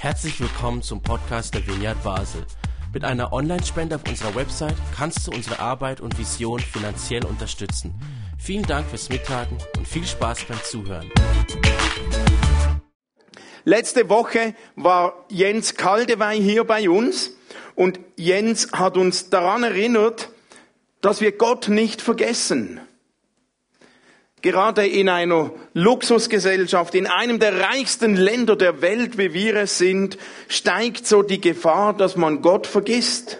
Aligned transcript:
Herzlich 0.00 0.40
willkommen 0.40 0.82
zum 0.82 1.02
Podcast 1.02 1.54
der 1.54 1.66
Vineyard 1.66 2.02
Basel. 2.02 2.44
Mit 2.92 3.04
einer 3.04 3.32
Online-Spende 3.32 3.96
auf 3.96 4.02
unserer 4.08 4.34
Website 4.34 4.76
kannst 4.94 5.26
du 5.26 5.32
unsere 5.32 5.58
Arbeit 5.58 6.00
und 6.00 6.18
Vision 6.18 6.60
finanziell 6.60 7.24
unterstützen. 7.24 7.94
Vielen 8.38 8.64
Dank 8.66 8.86
fürs 8.86 9.08
Mittagen 9.08 9.58
und 9.76 9.88
viel 9.88 10.06
Spaß 10.06 10.44
beim 10.44 10.62
Zuhören. 10.62 11.10
Letzte 13.64 14.10
Woche 14.10 14.54
war 14.76 15.24
Jens 15.30 15.74
Kaldewey 15.74 16.40
hier 16.40 16.64
bei 16.64 16.88
uns 16.90 17.32
und 17.74 17.98
Jens 18.16 18.72
hat 18.72 18.96
uns 18.96 19.30
daran 19.30 19.62
erinnert, 19.62 20.28
dass 21.00 21.20
wir 21.20 21.32
Gott 21.32 21.68
nicht 21.68 22.02
vergessen. 22.02 22.80
Gerade 24.44 24.86
in 24.86 25.08
einer 25.08 25.52
Luxusgesellschaft, 25.72 26.94
in 26.94 27.06
einem 27.06 27.38
der 27.38 27.60
reichsten 27.60 28.14
Länder 28.14 28.56
der 28.56 28.82
Welt, 28.82 29.16
wie 29.16 29.32
wir 29.32 29.56
es 29.56 29.78
sind, 29.78 30.18
steigt 30.48 31.06
so 31.06 31.22
die 31.22 31.40
Gefahr, 31.40 31.94
dass 31.94 32.16
man 32.16 32.42
Gott 32.42 32.66
vergisst. 32.66 33.38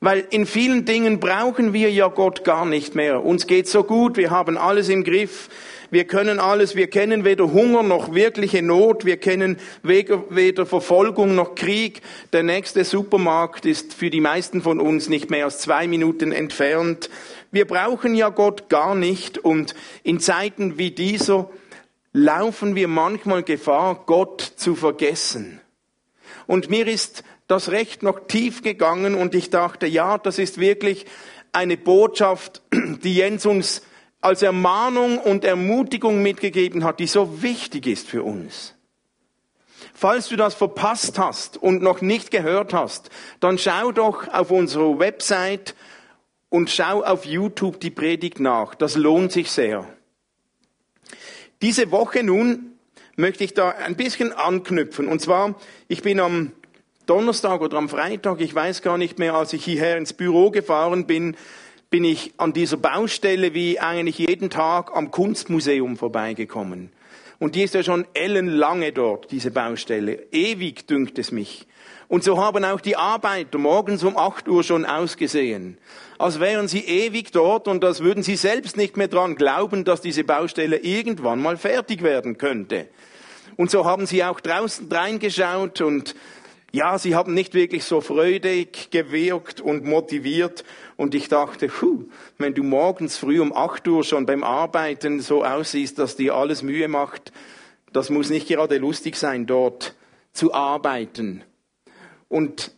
Weil 0.00 0.26
in 0.30 0.46
vielen 0.46 0.86
Dingen 0.86 1.20
brauchen 1.20 1.74
wir 1.74 1.90
ja 1.90 2.08
Gott 2.08 2.44
gar 2.44 2.64
nicht 2.64 2.94
mehr. 2.94 3.26
Uns 3.26 3.46
geht 3.46 3.68
so 3.68 3.84
gut, 3.84 4.16
wir 4.16 4.30
haben 4.30 4.56
alles 4.56 4.88
im 4.88 5.04
Griff, 5.04 5.50
wir 5.90 6.04
können 6.04 6.40
alles, 6.40 6.74
wir 6.74 6.88
kennen 6.88 7.24
weder 7.24 7.52
Hunger 7.52 7.82
noch 7.82 8.14
wirkliche 8.14 8.62
Not, 8.62 9.04
wir 9.04 9.18
kennen 9.18 9.58
weder 9.82 10.66
Verfolgung 10.66 11.34
noch 11.34 11.54
Krieg. 11.54 12.00
Der 12.32 12.42
nächste 12.42 12.84
Supermarkt 12.84 13.66
ist 13.66 13.92
für 13.92 14.10
die 14.10 14.22
meisten 14.22 14.62
von 14.62 14.80
uns 14.80 15.10
nicht 15.10 15.30
mehr 15.30 15.44
als 15.44 15.58
zwei 15.58 15.86
Minuten 15.86 16.32
entfernt. 16.32 17.10
Wir 17.50 17.66
brauchen 17.66 18.14
ja 18.14 18.28
Gott 18.28 18.68
gar 18.68 18.94
nicht 18.94 19.38
und 19.38 19.74
in 20.02 20.20
Zeiten 20.20 20.78
wie 20.78 20.90
dieser 20.90 21.50
laufen 22.12 22.74
wir 22.74 22.88
manchmal 22.88 23.42
Gefahr, 23.42 24.04
Gott 24.06 24.40
zu 24.40 24.74
vergessen. 24.74 25.60
Und 26.46 26.70
mir 26.70 26.86
ist 26.86 27.24
das 27.46 27.70
Recht 27.70 28.02
noch 28.02 28.26
tief 28.26 28.62
gegangen 28.62 29.14
und 29.14 29.34
ich 29.34 29.50
dachte, 29.50 29.86
ja, 29.86 30.18
das 30.18 30.38
ist 30.38 30.58
wirklich 30.58 31.06
eine 31.52 31.76
Botschaft, 31.76 32.62
die 32.72 33.16
Jens 33.16 33.46
uns 33.46 33.82
als 34.20 34.42
Ermahnung 34.42 35.18
und 35.18 35.44
Ermutigung 35.44 36.22
mitgegeben 36.22 36.84
hat, 36.84 37.00
die 37.00 37.06
so 37.06 37.42
wichtig 37.42 37.86
ist 37.86 38.08
für 38.08 38.22
uns. 38.22 38.74
Falls 39.94 40.28
du 40.28 40.36
das 40.36 40.54
verpasst 40.54 41.18
hast 41.18 41.56
und 41.56 41.82
noch 41.82 42.00
nicht 42.00 42.30
gehört 42.30 42.74
hast, 42.74 43.10
dann 43.40 43.56
schau 43.56 43.92
doch 43.92 44.28
auf 44.28 44.50
unsere 44.50 44.98
Website 44.98 45.74
und 46.48 46.70
schau 46.70 47.02
auf 47.02 47.24
YouTube 47.24 47.80
die 47.80 47.90
Predigt 47.90 48.40
nach. 48.40 48.74
Das 48.74 48.96
lohnt 48.96 49.32
sich 49.32 49.50
sehr. 49.50 49.86
Diese 51.62 51.90
Woche 51.90 52.22
nun 52.22 52.76
möchte 53.16 53.44
ich 53.44 53.54
da 53.54 53.70
ein 53.70 53.96
bisschen 53.96 54.32
anknüpfen. 54.32 55.08
Und 55.08 55.20
zwar, 55.20 55.54
ich 55.88 56.02
bin 56.02 56.20
am 56.20 56.52
Donnerstag 57.06 57.60
oder 57.60 57.78
am 57.78 57.88
Freitag, 57.88 58.40
ich 58.40 58.54
weiß 58.54 58.82
gar 58.82 58.98
nicht 58.98 59.18
mehr, 59.18 59.34
als 59.34 59.52
ich 59.52 59.64
hierher 59.64 59.96
ins 59.96 60.12
Büro 60.12 60.50
gefahren 60.50 61.06
bin, 61.06 61.36
bin 61.88 62.04
ich 62.04 62.34
an 62.36 62.52
dieser 62.52 62.76
Baustelle 62.76 63.54
wie 63.54 63.78
eigentlich 63.78 64.18
jeden 64.18 64.50
Tag 64.50 64.94
am 64.94 65.10
Kunstmuseum 65.10 65.96
vorbeigekommen. 65.96 66.90
Und 67.38 67.54
die 67.54 67.62
ist 67.62 67.74
ja 67.74 67.82
schon 67.82 68.06
ellenlange 68.14 68.92
dort, 68.92 69.30
diese 69.30 69.50
Baustelle. 69.50 70.26
Ewig 70.32 70.86
dünkt 70.86 71.18
es 71.18 71.32
mich. 71.32 71.66
Und 72.08 72.24
so 72.24 72.42
haben 72.42 72.64
auch 72.64 72.80
die 72.80 72.96
Arbeiter 72.96 73.58
morgens 73.58 74.02
um 74.04 74.16
8 74.16 74.48
Uhr 74.48 74.62
schon 74.62 74.84
ausgesehen, 74.84 75.78
als 76.18 76.40
wären 76.40 76.68
sie 76.68 76.84
ewig 76.84 77.32
dort 77.32 77.68
und 77.68 77.84
als 77.84 78.00
würden 78.00 78.22
sie 78.22 78.36
selbst 78.36 78.76
nicht 78.76 78.96
mehr 78.96 79.08
dran 79.08 79.36
glauben, 79.36 79.84
dass 79.84 80.00
diese 80.00 80.24
Baustelle 80.24 80.78
irgendwann 80.78 81.40
mal 81.40 81.56
fertig 81.56 82.02
werden 82.02 82.38
könnte. 82.38 82.88
Und 83.56 83.70
so 83.70 83.84
haben 83.84 84.06
sie 84.06 84.22
auch 84.24 84.40
draußen 84.40 84.90
reingeschaut 84.90 85.80
und 85.80 86.14
ja, 86.72 86.98
sie 86.98 87.14
haben 87.14 87.32
nicht 87.32 87.54
wirklich 87.54 87.84
so 87.84 88.02
freudig 88.02 88.90
gewirkt 88.90 89.62
und 89.62 89.84
motiviert. 89.84 90.64
Und 90.96 91.14
ich 91.14 91.28
dachte, 91.28 91.68
puh, 91.68 92.04
wenn 92.36 92.52
du 92.52 92.62
morgens 92.62 93.16
früh 93.16 93.40
um 93.40 93.56
8 93.56 93.88
Uhr 93.88 94.04
schon 94.04 94.26
beim 94.26 94.44
Arbeiten 94.44 95.20
so 95.20 95.42
aussiehst, 95.42 95.98
dass 95.98 96.16
dir 96.16 96.34
alles 96.34 96.62
Mühe 96.62 96.88
macht, 96.88 97.32
das 97.92 98.10
muss 98.10 98.28
nicht 98.28 98.48
gerade 98.48 98.76
lustig 98.76 99.16
sein, 99.16 99.46
dort 99.46 99.94
zu 100.32 100.52
arbeiten. 100.52 101.42
Und 102.28 102.72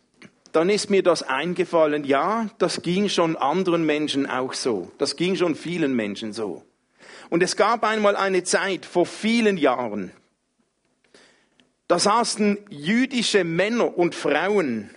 dann 0.51 0.69
ist 0.69 0.89
mir 0.89 1.03
das 1.03 1.23
eingefallen, 1.23 2.03
ja, 2.03 2.49
das 2.57 2.81
ging 2.81 3.09
schon 3.09 3.35
anderen 3.35 3.85
Menschen 3.85 4.25
auch 4.29 4.53
so. 4.53 4.91
Das 4.97 5.15
ging 5.15 5.35
schon 5.35 5.55
vielen 5.55 5.95
Menschen 5.95 6.33
so. 6.33 6.63
Und 7.29 7.43
es 7.43 7.55
gab 7.55 7.83
einmal 7.83 8.15
eine 8.15 8.43
Zeit 8.43 8.85
vor 8.85 9.05
vielen 9.05 9.57
Jahren, 9.57 10.11
da 11.87 11.97
saßen 11.97 12.59
jüdische 12.69 13.43
Männer 13.43 13.97
und 13.97 14.13
Frauen 14.13 14.91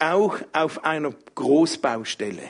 auch 0.00 0.36
auf 0.52 0.84
einer 0.84 1.14
Großbaustelle. 1.36 2.42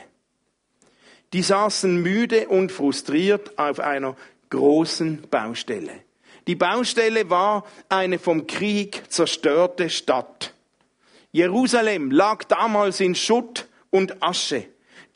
Die 1.33 1.43
saßen 1.43 2.01
müde 2.01 2.47
und 2.47 2.71
frustriert 2.71 3.59
auf 3.59 3.79
einer 3.79 4.15
großen 4.49 5.21
Baustelle. 5.29 5.91
Die 6.47 6.55
Baustelle 6.55 7.29
war 7.29 7.63
eine 7.89 8.17
vom 8.17 8.47
Krieg 8.47 9.03
zerstörte 9.09 9.91
Stadt. 9.91 10.55
Jerusalem 11.31 12.09
lag 12.09 12.43
damals 12.45 12.99
in 12.99 13.13
Schutt 13.13 13.67
und 13.91 14.23
Asche. 14.23 14.65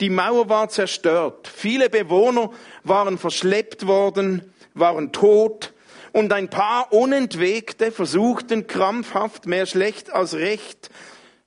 Die 0.00 0.10
Mauer 0.10 0.48
war 0.48 0.68
zerstört. 0.68 1.48
Viele 1.48 1.90
Bewohner 1.90 2.50
waren 2.84 3.18
verschleppt 3.18 3.86
worden, 3.86 4.52
waren 4.74 5.12
tot 5.12 5.72
und 6.12 6.32
ein 6.32 6.48
paar 6.48 6.92
Unentwegte 6.92 7.90
versuchten 7.90 8.66
krampfhaft, 8.66 9.46
mehr 9.46 9.66
schlecht 9.66 10.12
als 10.12 10.34
recht, 10.34 10.90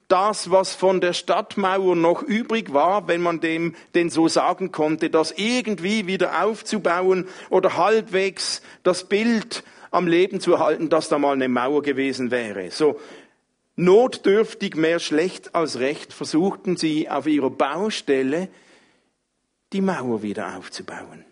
das, 0.10 0.52
was 0.52 0.74
von 0.74 1.02
der 1.02 1.14
Stadtmauer 1.14 1.96
noch 1.96 2.22
übrig 2.22 2.74
war, 2.74 3.08
wenn 3.08 3.22
man 3.22 3.40
dem 3.40 3.76
denn 3.96 4.10
so 4.10 4.28
sagen 4.28 4.72
konnte, 4.72 5.10
das 5.10 5.34
irgendwie 5.36 6.08
wieder 6.08 6.44
aufzubauen 6.44 7.28
oder 7.50 7.76
halbwegs 7.76 8.62
das 8.84 9.06
Bild 9.06 9.64
am 9.92 10.08
Leben 10.08 10.40
zu 10.40 10.54
erhalten, 10.54 10.90
dass 10.90 11.10
da 11.10 11.18
mal 11.18 11.34
eine 11.34 11.50
Mauer 11.50 11.82
gewesen 11.82 12.32
wäre. 12.32 12.72
So 12.72 13.00
notdürftig 13.78 14.76
mehr 14.76 15.00
schlecht 15.00 15.56
als 15.56 15.80
recht 15.80 16.12
versuchten 16.12 16.76
sie 16.76 17.10
auf 17.10 17.28
ihrer 17.28 17.50
Baustelle 17.50 18.50
die 19.72 19.82
Mauer 19.82 20.22
wieder 20.22 20.58
aufzubauen. 20.58 21.24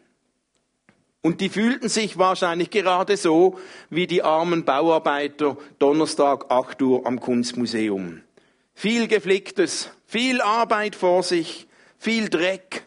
Und 1.21 1.41
die 1.41 1.49
fühlten 1.49 1.89
sich 1.89 2.19
wahrscheinlich 2.19 2.69
gerade 2.69 3.17
so 3.17 3.59
wie 3.89 4.05
die 4.05 4.21
armen 4.21 4.63
Bauarbeiter 4.63 5.57
Donnerstag 5.79 6.51
8 6.51 6.81
Uhr 6.83 7.07
am 7.07 7.19
Kunstmuseum. 7.19 8.21
Viel 8.75 9.07
Geflicktes, 9.07 9.89
viel 10.05 10.39
Arbeit 10.39 10.95
vor 10.95 11.23
sich, 11.23 11.67
viel 11.97 12.29
Dreck, 12.29 12.83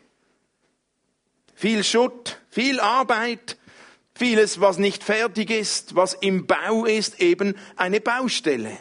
viel 1.54 1.82
Schutt, 1.82 2.40
viel 2.48 2.78
Arbeit, 2.78 3.56
vieles, 4.14 4.60
was 4.60 4.78
nicht 4.78 5.02
fertig 5.02 5.50
ist, 5.50 5.96
was 5.96 6.14
im 6.14 6.46
Bau 6.46 6.84
ist, 6.84 7.20
eben 7.20 7.56
eine 7.74 8.00
Baustelle. 8.00 8.78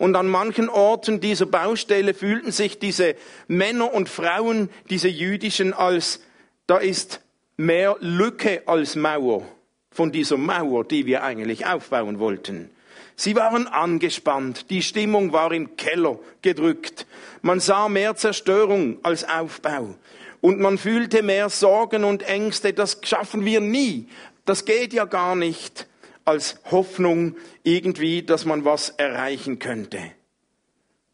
Und 0.00 0.16
an 0.16 0.28
manchen 0.28 0.70
Orten 0.70 1.20
dieser 1.20 1.44
Baustelle 1.44 2.14
fühlten 2.14 2.52
sich 2.52 2.78
diese 2.78 3.16
Männer 3.48 3.92
und 3.92 4.08
Frauen, 4.08 4.70
diese 4.88 5.08
jüdischen, 5.08 5.74
als 5.74 6.20
da 6.66 6.78
ist 6.78 7.20
mehr 7.58 7.98
Lücke 8.00 8.62
als 8.64 8.96
Mauer 8.96 9.42
von 9.90 10.10
dieser 10.10 10.38
Mauer, 10.38 10.84
die 10.84 11.04
wir 11.04 11.22
eigentlich 11.22 11.66
aufbauen 11.66 12.18
wollten. 12.18 12.70
Sie 13.14 13.36
waren 13.36 13.68
angespannt, 13.68 14.70
die 14.70 14.80
Stimmung 14.80 15.34
war 15.34 15.52
im 15.52 15.76
Keller 15.76 16.18
gedrückt. 16.40 17.06
Man 17.42 17.60
sah 17.60 17.90
mehr 17.90 18.16
Zerstörung 18.16 19.00
als 19.02 19.28
Aufbau. 19.28 19.96
Und 20.40 20.60
man 20.60 20.78
fühlte 20.78 21.22
mehr 21.22 21.50
Sorgen 21.50 22.04
und 22.04 22.22
Ängste, 22.22 22.72
das 22.72 23.02
schaffen 23.02 23.44
wir 23.44 23.60
nie. 23.60 24.08
Das 24.46 24.64
geht 24.64 24.94
ja 24.94 25.04
gar 25.04 25.36
nicht 25.36 25.89
als 26.30 26.60
Hoffnung 26.70 27.36
irgendwie, 27.64 28.22
dass 28.22 28.44
man 28.44 28.64
was 28.64 28.90
erreichen 28.90 29.58
könnte. 29.58 29.98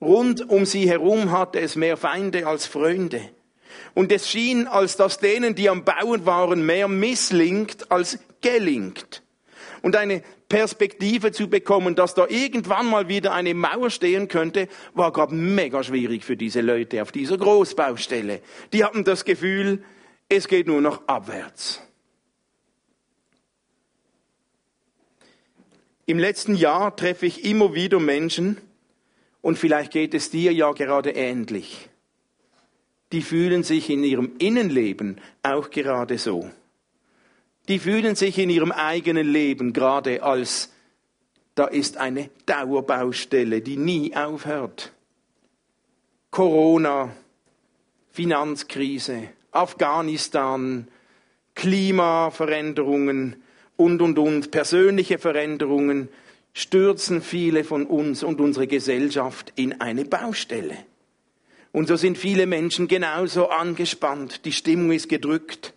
Rund 0.01 0.49
um 0.49 0.67
sie 0.67 0.89
herum 0.89 1.33
hatte 1.33 1.59
es 1.59 1.75
mehr 1.75 1.97
Feinde 1.97 2.47
als 2.47 2.67
Freunde. 2.67 3.21
Und 3.95 4.13
es 4.13 4.31
schien, 4.31 4.67
als 4.67 4.97
dass 4.97 5.19
denen, 5.19 5.55
die 5.55 5.71
am 5.71 5.85
Bauen 5.85 6.27
waren, 6.27 6.65
mehr 6.65 6.87
misslingt 6.87 7.91
als 7.91 8.19
gelingt. 8.43 9.23
Und 9.83 9.97
eine 9.97 10.23
Perspektive 10.49 11.33
zu 11.33 11.49
bekommen, 11.49 11.95
dass 11.95 12.15
da 12.15 12.27
irgendwann 12.29 12.87
mal 12.87 13.09
wieder 13.09 13.33
eine 13.33 13.55
Mauer 13.55 13.91
stehen 13.91 14.29
könnte, 14.29 14.69
war 14.95 15.13
gerade 15.13 15.35
mega 15.35 15.83
schwierig 15.83 16.25
für 16.25 16.37
diese 16.37 16.61
Leute 16.61 17.03
auf 17.03 17.11
dieser 17.11 17.39
Großbaustelle. 17.39 18.41
Die 18.73 18.85
hatten 18.85 19.05
das 19.05 19.25
Gefühl, 19.25 19.83
es 20.29 20.47
geht 20.47 20.67
nur 20.67 20.81
noch 20.81 21.09
abwärts. 21.09 21.86
Im 26.07 26.19
letzten 26.19 26.55
Jahr 26.55 26.97
treffe 26.97 27.27
ich 27.27 27.45
immer 27.45 27.75
wieder 27.75 28.01
Menschen, 28.01 28.59
und 29.43 29.59
vielleicht 29.59 29.93
geht 29.93 30.15
es 30.15 30.31
dir 30.31 30.53
ja 30.53 30.73
gerade 30.73 31.11
ähnlich 31.11 31.89
die 33.13 33.23
fühlen 33.23 33.63
sich 33.63 33.89
in 33.91 34.03
ihrem 34.03 34.33
Innenleben 34.39 35.21
auch 35.43 35.71
gerade 35.71 36.19
so. 36.19 36.51
Die 37.69 37.79
fühlen 37.79 38.15
sich 38.15 38.39
in 38.39 38.51
ihrem 38.51 38.73
eigenen 38.73 39.27
Leben 39.27 39.73
gerade 39.73 40.23
als 40.23 40.73
da 41.55 41.65
ist 41.65 41.97
eine 41.97 42.29
Dauerbaustelle, 42.45 43.63
die 43.63 43.79
nie 43.79 44.15
aufhört. 44.15 44.93
Corona, 46.31 47.17
Finanzkrise, 48.11 49.31
Afghanistan, 49.53 50.87
Klimaveränderungen 51.55 53.43
und, 53.77 54.01
und, 54.03 54.19
und, 54.19 54.51
persönliche 54.51 55.19
Veränderungen 55.19 56.09
stürzen 56.53 57.21
viele 57.21 57.65
von 57.65 57.87
uns 57.87 58.23
und 58.23 58.41
unsere 58.41 58.67
Gesellschaft 58.67 59.53
in 59.57 59.81
eine 59.81 60.05
Baustelle. 60.05 60.77
Und 61.73 61.89
so 61.89 61.97
sind 61.97 62.17
viele 62.17 62.47
Menschen 62.47 62.89
genauso 62.89 63.49
angespannt, 63.49 64.47
die 64.47 64.53
Stimmung 64.53 64.93
ist 64.93 65.11
gedrückt. 65.11 65.75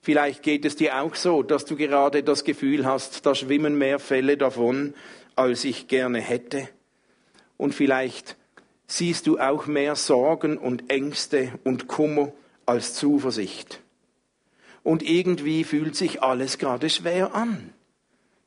Vielleicht 0.00 0.44
geht 0.44 0.64
es 0.64 0.76
dir 0.76 1.00
auch 1.00 1.16
so, 1.16 1.42
dass 1.42 1.64
du 1.64 1.74
gerade 1.74 2.22
das 2.22 2.44
Gefühl 2.44 2.86
hast, 2.86 3.26
da 3.26 3.34
schwimmen 3.34 3.76
mehr 3.76 3.98
Fälle 3.98 4.36
davon, 4.36 4.94
als 5.34 5.64
ich 5.64 5.88
gerne 5.88 6.20
hätte. 6.20 6.68
Und 7.56 7.74
vielleicht 7.74 8.36
siehst 8.86 9.26
du 9.26 9.38
auch 9.38 9.66
mehr 9.66 9.96
Sorgen 9.96 10.56
und 10.56 10.90
Ängste 10.90 11.52
und 11.64 11.88
Kummer 11.88 12.32
als 12.64 12.94
Zuversicht. 12.94 13.80
Und 14.88 15.02
irgendwie 15.02 15.64
fühlt 15.64 15.96
sich 15.96 16.22
alles 16.22 16.56
gerade 16.56 16.88
schwer 16.88 17.34
an. 17.34 17.74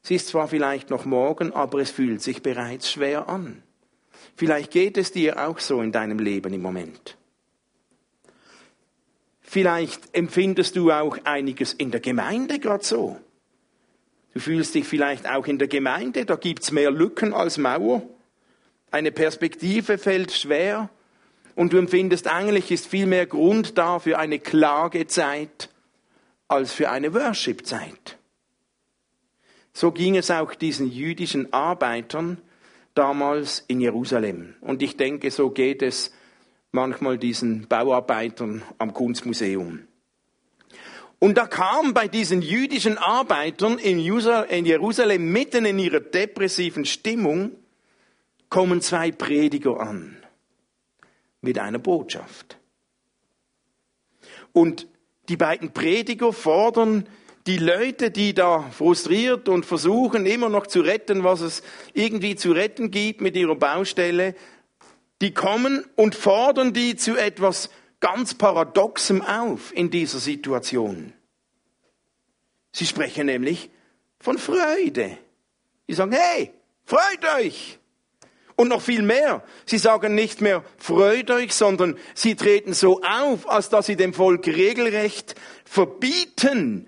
Es 0.03 0.09
ist 0.09 0.29
zwar 0.29 0.47
vielleicht 0.47 0.89
noch 0.89 1.05
morgen, 1.05 1.53
aber 1.53 1.77
es 1.77 1.91
fühlt 1.91 2.19
sich 2.23 2.41
bereits 2.41 2.91
schwer 2.91 3.29
an. 3.29 3.61
Vielleicht 4.35 4.71
geht 4.71 4.97
es 4.97 5.11
dir 5.11 5.47
auch 5.47 5.59
so 5.59 5.83
in 5.83 5.91
deinem 5.91 6.17
Leben 6.17 6.51
im 6.51 6.63
Moment. 6.63 7.15
Vielleicht 9.39 10.15
empfindest 10.15 10.75
du 10.77 10.89
auch 10.89 11.19
einiges 11.25 11.73
in 11.73 11.91
der 11.91 11.99
Gemeinde 11.99 12.57
gerade 12.57 12.83
so. 12.83 13.17
Du 14.33 14.39
fühlst 14.39 14.73
dich 14.73 14.87
vielleicht 14.87 15.29
auch 15.29 15.45
in 15.45 15.59
der 15.59 15.67
Gemeinde, 15.67 16.25
da 16.25 16.37
gibt's 16.37 16.71
mehr 16.71 16.89
Lücken 16.89 17.35
als 17.35 17.59
Mauer. 17.59 18.01
Eine 18.89 19.11
Perspektive 19.11 19.99
fällt 19.99 20.31
schwer 20.31 20.89
und 21.53 21.73
du 21.73 21.77
empfindest 21.77 22.27
eigentlich 22.27 22.71
ist 22.71 22.87
viel 22.87 23.05
mehr 23.05 23.27
Grund 23.27 23.77
da 23.77 23.99
für 23.99 24.17
eine 24.17 24.39
Klagezeit 24.39 25.69
als 26.51 26.73
für 26.73 26.89
eine 26.89 27.13
Worshipzeit. 27.13 28.17
So 29.73 29.91
ging 29.91 30.17
es 30.17 30.29
auch 30.29 30.53
diesen 30.53 30.91
jüdischen 30.91 31.53
Arbeitern 31.53 32.41
damals 32.93 33.63
in 33.67 33.79
Jerusalem. 33.79 34.55
Und 34.59 34.81
ich 34.81 34.97
denke, 34.97 35.31
so 35.31 35.49
geht 35.49 35.81
es 35.81 36.11
manchmal 36.73 37.17
diesen 37.17 37.69
Bauarbeitern 37.69 38.63
am 38.79 38.93
Kunstmuseum. 38.93 39.87
Und 41.19 41.37
da 41.37 41.47
kam 41.47 41.93
bei 41.93 42.09
diesen 42.09 42.41
jüdischen 42.41 42.97
Arbeitern 42.97 43.77
in 43.77 43.99
Jerusalem 43.99 45.31
mitten 45.31 45.63
in 45.63 45.79
ihrer 45.79 46.01
depressiven 46.01 46.83
Stimmung, 46.83 47.51
kommen 48.49 48.81
zwei 48.81 49.11
Prediger 49.11 49.79
an 49.79 50.17
mit 51.39 51.59
einer 51.59 51.79
Botschaft. 51.79 52.57
Und 54.51 54.90
die 55.31 55.37
beiden 55.37 55.71
Prediger 55.71 56.33
fordern 56.33 57.07
die 57.47 57.57
Leute, 57.57 58.11
die 58.11 58.33
da 58.33 58.63
frustriert 58.69 59.47
und 59.47 59.65
versuchen 59.65 60.25
immer 60.25 60.49
noch 60.49 60.67
zu 60.67 60.81
retten, 60.81 61.23
was 61.23 61.39
es 61.39 61.63
irgendwie 61.93 62.35
zu 62.35 62.51
retten 62.51 62.91
gibt 62.91 63.21
mit 63.21 63.37
ihrer 63.37 63.55
Baustelle, 63.55 64.35
die 65.21 65.33
kommen 65.33 65.85
und 65.95 66.15
fordern 66.15 66.73
die 66.73 66.97
zu 66.97 67.15
etwas 67.15 67.69
ganz 68.01 68.33
Paradoxem 68.33 69.21
auf 69.21 69.73
in 69.73 69.89
dieser 69.89 70.19
Situation. 70.19 71.13
Sie 72.73 72.85
sprechen 72.85 73.27
nämlich 73.27 73.69
von 74.19 74.37
Freude. 74.37 75.17
Sie 75.87 75.93
sagen, 75.93 76.11
hey, 76.11 76.51
freut 76.83 77.25
euch! 77.37 77.79
Und 78.55 78.69
noch 78.69 78.81
viel 78.81 79.01
mehr. 79.01 79.43
Sie 79.65 79.77
sagen 79.77 80.15
nicht 80.15 80.41
mehr, 80.41 80.63
freut 80.77 81.31
euch, 81.31 81.53
sondern 81.53 81.97
sie 82.13 82.35
treten 82.35 82.73
so 82.73 83.01
auf, 83.01 83.49
als 83.49 83.69
dass 83.69 83.85
sie 83.85 83.95
dem 83.95 84.13
Volk 84.13 84.47
regelrecht 84.47 85.35
verbieten, 85.65 86.87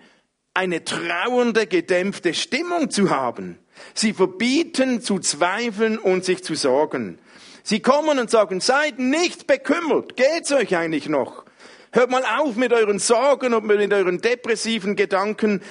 eine 0.54 0.84
trauernde, 0.84 1.66
gedämpfte 1.68 2.34
Stimmung 2.34 2.92
zu 2.92 3.10
haben. 3.10 3.58
Sie 3.94 4.14
verbieten 4.14 5.02
zu 5.02 5.20
zweifeln 5.20 5.98
und 5.98 6.26
sich 6.26 6.44
zu 6.44 6.56
sorgen. 6.56 7.18
Sie 7.64 7.80
kommen 7.80 8.20
und 8.20 8.30
sagen, 8.30 8.60
seid 8.60 9.00
nicht 9.00 9.48
bekümmert, 9.48 10.16
geht's 10.16 10.52
euch 10.52 10.76
eigentlich 10.76 11.08
noch? 11.08 11.46
Hört 11.92 12.10
mal 12.10 12.24
auf 12.40 12.56
mit 12.56 12.74
euren 12.74 13.00
Sorgen 13.00 13.54
und 13.54 13.66
mit 13.66 13.94
euren 13.94 14.20
depressiven 14.20 14.96
Gedanken. 14.96 15.62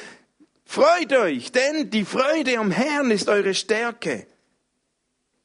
Freut 0.65 1.13
euch, 1.13 1.53
denn 1.53 1.91
die 1.91 2.05
Freude 2.05 2.59
am 2.59 2.71
Herrn 2.71 3.11
ist 3.11 3.29
eure 3.29 3.55
Stärke. 3.55 4.27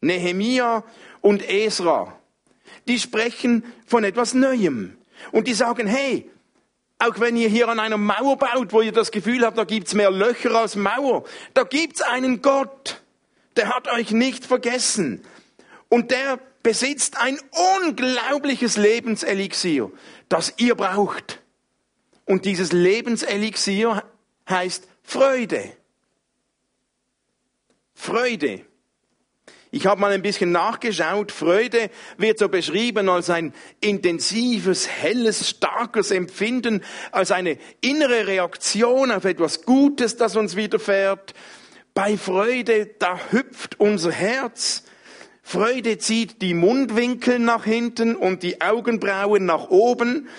Nehemia 0.02 0.84
und 1.22 1.48
Esra, 1.48 2.18
die 2.88 3.00
sprechen 3.00 3.64
von 3.86 4.04
etwas 4.04 4.34
Neuem. 4.34 4.98
Und 5.32 5.48
die 5.48 5.54
sagen, 5.54 5.88
hey, 5.88 6.30
auch 7.00 7.20
wenn 7.20 7.38
ihr 7.38 7.50
hier 7.50 7.68
an 7.70 7.80
einer 7.80 7.98
Mauer 7.98 8.38
baut, 8.38 8.74
wo 8.74 8.82
ihr 8.82 8.92
das 8.92 9.12
Gefühl 9.12 9.46
habt, 9.46 9.58
da 9.58 9.64
gibt's 9.64 9.94
mehr 9.94 10.12
Löcher 10.12 10.56
als 10.56 10.76
Mauer, 10.76 11.24
da 11.54 11.64
gibt's 11.64 12.02
einen 12.02 12.42
Gott, 12.42 13.02
der 13.56 13.76
hat 13.76 13.88
euch 13.88 14.12
nicht 14.12 14.46
vergessen. 14.46 15.24
Und 15.90 16.12
der 16.12 16.40
besitzt 16.64 17.18
ein 17.18 17.40
unglaubliches 17.86 18.78
Lebenselixier, 18.78 19.92
das 20.28 20.54
ihr 20.58 20.76
braucht. 20.76 21.42
Und 22.26 22.46
dieses 22.46 22.72
Lebenselixier 22.72 24.04
heißt 24.50 24.88
Freude. 25.04 25.72
Freude. 27.94 28.66
Ich 29.69 29.86
habe 29.86 30.00
mal 30.00 30.14
ein 30.14 30.22
bisschen 30.22 30.52
nachgeschaut. 30.52 31.31
Freude 31.31 31.90
wird 32.18 32.40
so 32.40 32.48
beschrieben 32.48 33.10
als 33.10 33.30
ein 33.30 33.54
intensives, 33.81 34.88
helles, 34.88 35.50
starkes 35.50 36.12
Empfinden, 36.12 36.84
als 37.12 37.31
eine 37.31 37.58
innere 37.81 38.28
Reaktion 38.28 39.12
auf 39.12 39.25
etwas 39.25 39.64
Gutes, 39.64 40.16
das 40.16 40.38
uns 40.38 40.56
widerfährt. 40.56 41.34
Bei 41.94 42.16
Freude, 42.16 42.92
da 43.00 43.19
hüpft 43.31 43.80
unser 43.80 44.12
Herz. 44.12 44.84
Freude 45.44 45.98
zieht 45.98 46.42
die 46.42 46.54
Mundwinkel 46.54 47.40
nach 47.40 47.66
hinten 47.66 48.16
und 48.16 48.44
die 48.44 48.62
Augenbrauen 48.62 49.46
nach 49.46 49.70
oben. 49.70 50.30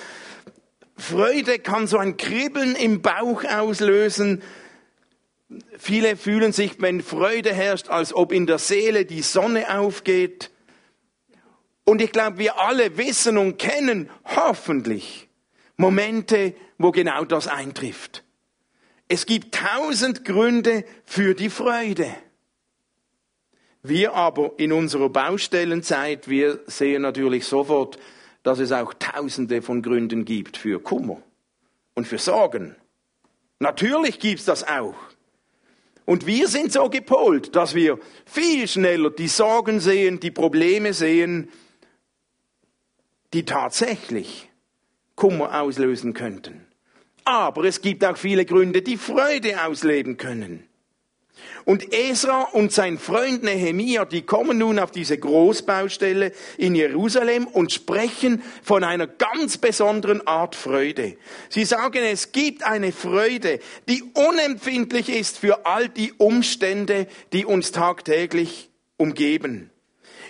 Freude 0.97 1.59
kann 1.59 1.87
so 1.87 1.99
ein 1.99 2.17
Kribbeln 2.17 2.77
im 2.77 3.03
Bauch 3.03 3.45
auslösen. 3.45 4.43
Viele 5.79 6.17
fühlen 6.17 6.53
sich, 6.53 6.81
wenn 6.81 7.03
Freude 7.03 7.55
herrscht, 7.55 7.89
als 7.89 8.15
ob 8.15 8.33
in 8.33 8.47
der 8.47 8.59
Seele 8.59 9.05
die 9.07 9.23
Sonne 9.23 9.79
aufgeht. 9.79 10.51
Und 11.85 12.03
ich 12.03 12.13
glaube, 12.13 12.39
wir 12.39 12.61
alle 12.61 12.99
wissen 12.99 13.39
und 13.39 13.59
kennen 13.59 14.11
hoffentlich 14.25 15.29
Momente, 15.77 16.55
wo 16.77 16.91
genau 16.91 17.25
das 17.25 17.47
eintrifft. 17.47 18.25
Es 19.09 19.25
gibt 19.25 19.55
tausend 19.55 20.25
Gründe 20.27 20.85
für 21.07 21.35
die 21.35 21.49
Freude. 21.49 22.15
Wir 23.83 24.13
aber 24.13 24.53
in 24.59 24.73
unserer 24.73 25.09
Baustellenzeit, 25.09 26.29
wir 26.29 26.61
sehen 26.67 27.03
natürlich 27.03 27.47
sofort, 27.47 27.99
dass 28.43 28.59
es 28.59 28.71
auch 28.71 28.93
tausende 28.95 29.63
von 29.63 29.81
Gründen 29.81 30.27
gibt 30.27 30.59
für 30.59 30.83
Kummer 30.83 31.23
und 31.95 32.07
für 32.07 32.19
Sorgen. 32.19 32.77
Natürlich 33.61 34.19
gibt's 34.19 34.45
das 34.45 34.67
auch. 34.67 34.95
Und 36.09 36.27
wir 36.27 36.49
sind 36.49 36.73
so 36.73 36.89
gepolt, 36.89 37.55
dass 37.55 37.75
wir 37.75 37.99
viel 38.25 38.67
schneller 38.67 39.11
die 39.11 39.29
Sorgen 39.29 39.79
sehen, 39.79 40.21
die 40.21 40.31
Probleme 40.31 40.95
sehen, 40.95 41.51
die 43.35 43.45
tatsächlich 43.45 44.49
Kummer 45.17 45.61
auslösen 45.61 46.15
könnten. 46.15 46.67
Aber 47.25 47.65
es 47.65 47.83
gibt 47.83 48.07
auch 48.07 48.17
viele 48.17 48.47
Gründe, 48.47 48.81
die 48.81 48.97
Freude 48.97 49.63
ausleben 49.67 50.17
können. 50.17 50.68
Und 51.65 51.93
Esra 51.93 52.43
und 52.53 52.73
sein 52.73 52.99
Freund 52.99 53.43
Nehemia, 53.43 54.05
die 54.05 54.23
kommen 54.23 54.59
nun 54.59 54.79
auf 54.79 54.91
diese 54.91 55.19
Großbaustelle 55.19 56.33
in 56.57 56.75
Jerusalem 56.75 57.47
und 57.47 57.73
sprechen 57.73 58.43
von 58.63 58.85
einer 58.85 59.07
ganz 59.07 59.59
besonderen 59.59 60.27
Art 60.27 60.55
Freude. 60.55 61.17
Sie 61.49 61.65
sagen, 61.65 62.03
es 62.03 62.33
gibt 62.33 62.63
eine 62.65 62.93
Freude, 62.93 63.61
die 63.89 64.03
unempfindlich 64.15 65.09
ist 65.09 65.39
für 65.39 65.67
all 65.67 65.89
die 65.89 66.13
Umstände, 66.13 67.07
die 67.33 67.45
uns 67.45 67.73
tagtäglich 67.73 68.71
umgeben. 68.97 69.71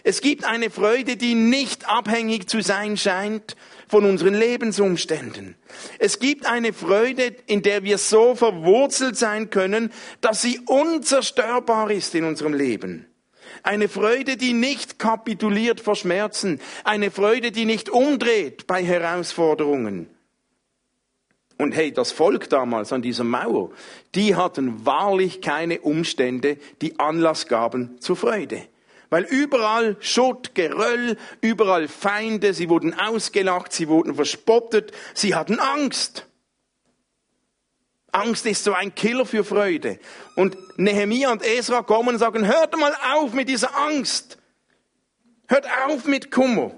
Es 0.04 0.20
gibt 0.20 0.44
eine 0.44 0.70
Freude, 0.70 1.16
die 1.16 1.34
nicht 1.34 1.88
abhängig 1.88 2.48
zu 2.48 2.60
sein 2.60 2.96
scheint 2.96 3.56
von 3.88 4.04
unseren 4.04 4.34
Lebensumständen. 4.34 5.56
Es 5.98 6.18
gibt 6.18 6.46
eine 6.46 6.72
Freude, 6.72 7.34
in 7.46 7.62
der 7.62 7.82
wir 7.82 7.98
so 7.98 8.34
verwurzelt 8.34 9.16
sein 9.16 9.50
können, 9.50 9.92
dass 10.20 10.42
sie 10.42 10.60
unzerstörbar 10.66 11.90
ist 11.90 12.14
in 12.14 12.24
unserem 12.24 12.54
Leben. 12.54 13.06
Eine 13.62 13.88
Freude, 13.88 14.36
die 14.36 14.52
nicht 14.52 14.98
kapituliert 14.98 15.80
vor 15.80 15.96
Schmerzen. 15.96 16.60
Eine 16.84 17.10
Freude, 17.10 17.50
die 17.50 17.64
nicht 17.64 17.88
umdreht 17.88 18.66
bei 18.66 18.84
Herausforderungen. 18.84 20.08
Und 21.56 21.72
hey, 21.72 21.92
das 21.92 22.12
Volk 22.12 22.48
damals 22.50 22.92
an 22.92 23.02
dieser 23.02 23.24
Mauer, 23.24 23.70
die 24.14 24.36
hatten 24.36 24.86
wahrlich 24.86 25.40
keine 25.40 25.80
Umstände, 25.80 26.56
die 26.82 27.00
Anlass 27.00 27.48
gaben 27.48 28.00
zur 28.00 28.14
Freude. 28.14 28.62
Weil 29.10 29.24
überall 29.24 29.96
Schutt, 30.00 30.54
Geröll, 30.54 31.16
überall 31.40 31.88
Feinde, 31.88 32.52
sie 32.52 32.68
wurden 32.68 32.98
ausgelacht, 32.98 33.72
sie 33.72 33.88
wurden 33.88 34.14
verspottet, 34.14 34.92
sie 35.14 35.34
hatten 35.34 35.58
Angst. 35.60 36.26
Angst 38.12 38.46
ist 38.46 38.64
so 38.64 38.72
ein 38.72 38.94
Killer 38.94 39.26
für 39.26 39.44
Freude. 39.44 39.98
Und 40.34 40.56
Nehemiah 40.78 41.32
und 41.32 41.42
Esra 41.42 41.82
kommen 41.82 42.10
und 42.10 42.18
sagen, 42.18 42.46
hört 42.46 42.76
mal 42.76 42.94
auf 43.14 43.32
mit 43.32 43.48
dieser 43.48 43.76
Angst. 43.76 44.38
Hört 45.46 45.66
auf 45.86 46.04
mit 46.04 46.30
Kummer. 46.30 46.72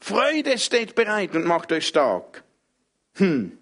Freude 0.00 0.58
steht 0.58 0.94
bereit 0.94 1.34
und 1.34 1.46
macht 1.46 1.72
euch 1.72 1.86
stark. 1.86 2.44
Hm. 3.14 3.58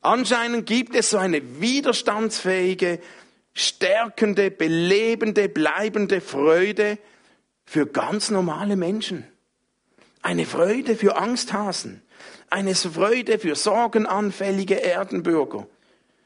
Anscheinend 0.00 0.66
gibt 0.66 0.94
es 0.94 1.10
so 1.10 1.18
eine 1.18 1.60
widerstandsfähige, 1.60 3.00
stärkende, 3.54 4.50
belebende, 4.50 5.48
bleibende 5.48 6.20
Freude 6.20 6.98
für 7.64 7.86
ganz 7.86 8.30
normale 8.30 8.76
Menschen. 8.76 9.26
Eine 10.22 10.46
Freude 10.46 10.96
für 10.96 11.16
Angsthasen. 11.16 12.02
Eine 12.50 12.74
Freude 12.74 13.38
für 13.38 13.54
sorgenanfällige 13.54 14.82
Erdenbürger. 14.82 15.66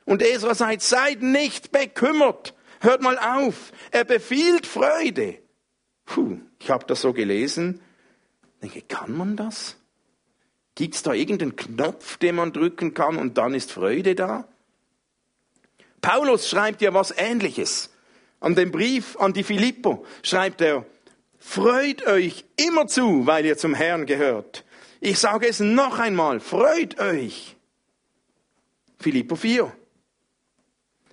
Und 0.04 0.22
Esra 0.22 0.54
sagt, 0.54 0.82
seid 0.82 1.22
nicht 1.22 1.70
bekümmert. 1.70 2.54
Hört 2.80 3.02
mal 3.02 3.18
auf. 3.18 3.72
Er 3.90 4.04
befiehlt 4.04 4.66
Freude. 4.66 5.38
Puh, 6.06 6.38
ich 6.58 6.70
habe 6.70 6.84
das 6.86 7.00
so 7.00 7.12
gelesen. 7.12 7.80
Ich 8.60 8.72
denke, 8.72 8.86
kann 8.86 9.16
man 9.16 9.36
das? 9.36 9.76
Gibt 10.74 10.94
es 10.96 11.02
da 11.02 11.12
irgendeinen 11.12 11.56
Knopf, 11.56 12.16
den 12.16 12.34
man 12.34 12.52
drücken 12.52 12.94
kann 12.94 13.16
und 13.16 13.38
dann 13.38 13.54
ist 13.54 13.72
Freude 13.72 14.14
da? 14.14 14.48
Paulus 16.04 16.50
schreibt 16.50 16.82
ja 16.82 16.92
was 16.92 17.14
Ähnliches. 17.16 17.88
An 18.38 18.54
dem 18.54 18.70
Brief 18.70 19.16
an 19.16 19.32
die 19.32 19.42
Philippo 19.42 20.04
schreibt 20.22 20.60
er, 20.60 20.84
freut 21.38 22.06
euch 22.06 22.44
immer 22.56 22.86
zu, 22.86 23.26
weil 23.26 23.46
ihr 23.46 23.56
zum 23.56 23.72
Herrn 23.72 24.04
gehört. 24.04 24.66
Ich 25.00 25.18
sage 25.18 25.48
es 25.48 25.60
noch 25.60 25.98
einmal, 25.98 26.40
freut 26.40 27.00
euch. 27.00 27.56
Philippo 28.98 29.34
4. 29.34 29.72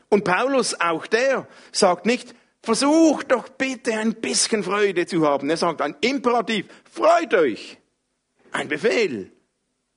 Und 0.10 0.25
Paulus, 0.25 0.77
auch 0.81 1.07
der, 1.07 1.48
sagt 1.71 2.05
nicht, 2.05 2.36
versucht 2.62 3.31
doch 3.31 3.48
bitte 3.48 3.93
ein 3.93 4.15
bisschen 4.15 4.62
Freude 4.62 5.05
zu 5.05 5.25
haben. 5.25 5.50
Er 5.50 5.55
sagt 5.55 5.81
ein 5.81 5.95
Imperativ, 6.01 6.65
freut 6.83 7.33
euch. 7.33 7.77
Ein 8.51 8.67
Befehl. 8.67 9.31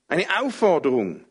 Eine 0.06 0.26
Aufforderung. 0.40 1.24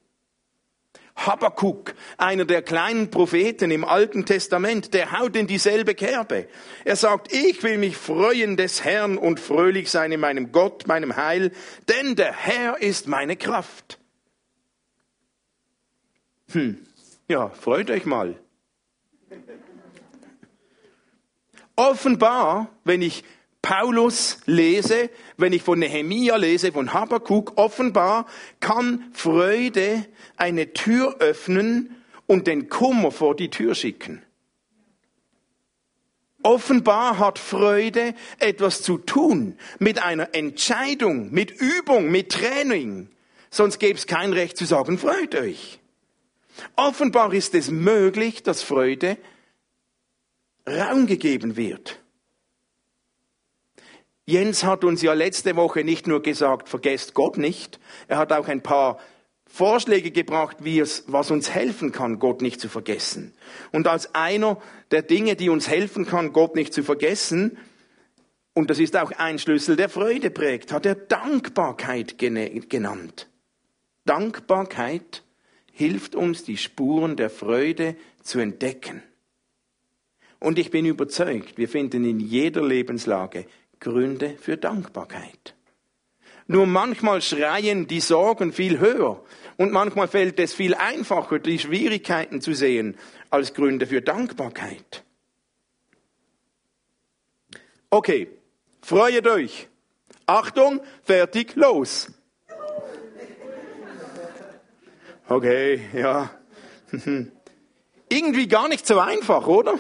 Habakkuk, 1.16 1.94
einer 2.18 2.46
der 2.46 2.62
kleinen 2.62 3.12
Propheten 3.12 3.72
im 3.72 3.86
Alten 3.86 4.26
Testament, 4.26 4.94
der 4.94 5.12
haut 5.12 5.36
in 5.36 5.48
dieselbe 5.48 5.96
Kerbe. 5.96 6.48
Er 6.86 6.96
sagt, 6.96 7.32
ich 7.32 7.62
will 7.64 7.78
mich 7.78 7.96
freuen 7.98 8.58
des 8.58 8.84
Herrn 8.84 9.18
und 9.18 9.40
fröhlich 9.40 9.92
sein 9.92 10.12
in 10.12 10.20
meinem 10.20 10.52
Gott, 10.52 10.88
meinem 10.88 11.16
Heil, 11.16 11.52
denn 11.88 12.16
der 12.16 12.34
Herr 12.34 12.82
ist 12.82 13.08
meine 13.08 13.36
Kraft. 13.36 14.00
Hm, 16.52 16.86
ja, 17.28 17.50
freut 17.50 17.90
euch 17.90 18.06
mal. 18.06 18.36
Offenbar, 21.76 22.70
wenn 22.84 23.02
ich 23.02 23.24
Paulus 23.64 24.40
lese, 24.46 25.10
wenn 25.38 25.54
ich 25.54 25.64
von 25.64 25.80
Nehemia 25.80 26.36
lese, 26.36 26.74
von 26.74 26.94
Habakkuk, 26.94 27.54
offenbar 27.56 28.28
kann 28.60 29.10
Freude 29.14 30.06
eine 30.36 30.74
Tür 30.74 31.16
öffnen 31.20 31.96
und 32.28 32.46
den 32.46 32.68
Kummer 32.68 33.10
vor 33.10 33.38
die 33.38 33.50
Tür 33.50 33.74
schicken. 33.74 34.22
Offenbar 36.44 37.20
hat 37.20 37.40
Freude 37.40 38.16
etwas 38.38 38.82
zu 38.82 38.98
tun 38.98 39.58
mit 39.80 40.04
einer 40.04 40.36
Entscheidung, 40.36 41.32
mit 41.32 41.52
Übung, 41.52 42.12
mit 42.12 42.34
Training. 42.34 43.08
Sonst 43.50 43.80
gäbe 43.80 43.98
es 43.98 44.08
kein 44.08 44.34
Recht 44.34 44.58
zu 44.58 44.66
sagen, 44.66 44.98
freut 44.98 45.36
euch. 45.36 45.80
Offenbar 46.76 47.34
ist 47.34 47.56
es 47.56 47.72
möglich, 47.72 48.44
dass 48.44 48.62
Freude 48.62 49.18
Raum 50.68 51.08
gegeben 51.08 51.56
wird. 51.56 52.03
Jens 54.26 54.64
hat 54.64 54.84
uns 54.84 55.02
ja 55.02 55.14
letzte 55.14 55.56
Woche 55.56 55.84
nicht 55.84 56.08
nur 56.08 56.22
gesagt, 56.22 56.70
vergesst 56.70 57.14
Gott 57.14 57.38
nicht, 57.38 57.80
er 58.08 58.18
hat 58.18 58.32
auch 58.32 58.48
ein 58.48 58.64
paar 58.64 59.00
Vorschläge 59.46 60.12
gebracht, 60.12 60.58
wie 60.62 60.80
es, 60.80 61.04
was 61.08 61.30
uns 61.30 61.52
helfen 61.52 61.92
kann, 61.92 62.20
Gott 62.20 62.42
nicht 62.42 62.60
zu 62.60 62.70
vergessen. 62.70 63.34
Und 63.72 63.86
als 63.86 64.16
einer 64.16 64.60
der 64.92 65.02
Dinge, 65.02 65.36
die 65.36 65.50
uns 65.50 65.68
helfen 65.68 66.06
kann, 66.06 66.34
Gott 66.34 66.56
nicht 66.56 66.74
zu 66.74 66.84
vergessen, 66.84 67.58
und 68.54 68.70
das 68.70 68.80
ist 68.80 68.96
auch 68.96 69.12
ein 69.12 69.40
Schlüssel, 69.40 69.76
der 69.76 69.90
Freude 69.90 70.30
prägt, 70.30 70.72
hat 70.72 70.86
er 70.86 70.96
Dankbarkeit 70.96 72.18
genannt. 72.18 73.30
Dankbarkeit 74.06 75.24
hilft 75.72 76.16
uns, 76.16 76.44
die 76.44 76.58
Spuren 76.58 77.16
der 77.16 77.30
Freude 77.30 77.96
zu 78.22 78.40
entdecken. 78.40 79.02
Und 80.40 80.60
ich 80.60 80.72
bin 80.72 80.86
überzeugt, 80.86 81.58
wir 81.58 81.70
finden 81.70 82.06
in 82.06 82.20
jeder 82.20 82.64
Lebenslage 82.64 83.46
Gründe 83.84 84.38
für 84.40 84.56
Dankbarkeit. 84.58 85.56
Nur 86.48 86.66
manchmal 86.66 87.22
schreien 87.22 87.86
die 87.86 88.00
Sorgen 88.00 88.54
viel 88.54 88.80
höher 88.80 89.22
und 89.58 89.72
manchmal 89.72 90.08
fällt 90.08 90.40
es 90.40 90.54
viel 90.54 90.74
einfacher, 90.74 91.40
die 91.40 91.60
Schwierigkeiten 91.60 92.42
zu 92.42 92.54
sehen 92.54 92.98
als 93.30 93.54
Gründe 93.54 93.86
für 93.86 94.02
Dankbarkeit. 94.02 95.04
Okay, 97.90 98.30
freut 98.82 99.28
euch. 99.28 99.68
Achtung, 100.26 100.82
fertig, 101.04 101.56
los. 101.56 102.08
Okay, 105.28 105.82
ja. 105.94 106.30
Irgendwie 108.10 108.48
gar 108.48 108.70
nicht 108.70 108.88
so 108.88 109.00
einfach, 109.00 109.46
oder? 109.48 109.78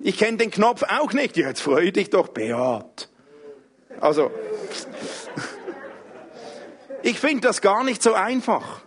Ich 0.00 0.18
kenne 0.18 0.38
den 0.38 0.50
Knopf 0.50 0.84
auch 0.84 1.12
nicht. 1.12 1.36
Jetzt 1.36 1.60
freu 1.60 1.90
dich 1.90 2.10
doch, 2.10 2.28
Beat. 2.28 3.08
Also, 4.00 4.30
ich 7.02 7.18
finde 7.18 7.48
das 7.48 7.60
gar 7.60 7.84
nicht 7.84 8.02
so 8.02 8.14
einfach. 8.14 8.82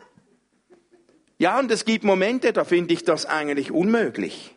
Ja, 1.37 1.59
und 1.59 1.71
es 1.71 1.85
gibt 1.85 2.03
Momente, 2.03 2.53
da 2.53 2.63
finde 2.63 2.93
ich 2.93 3.03
das 3.03 3.25
eigentlich 3.25 3.71
unmöglich. 3.71 4.55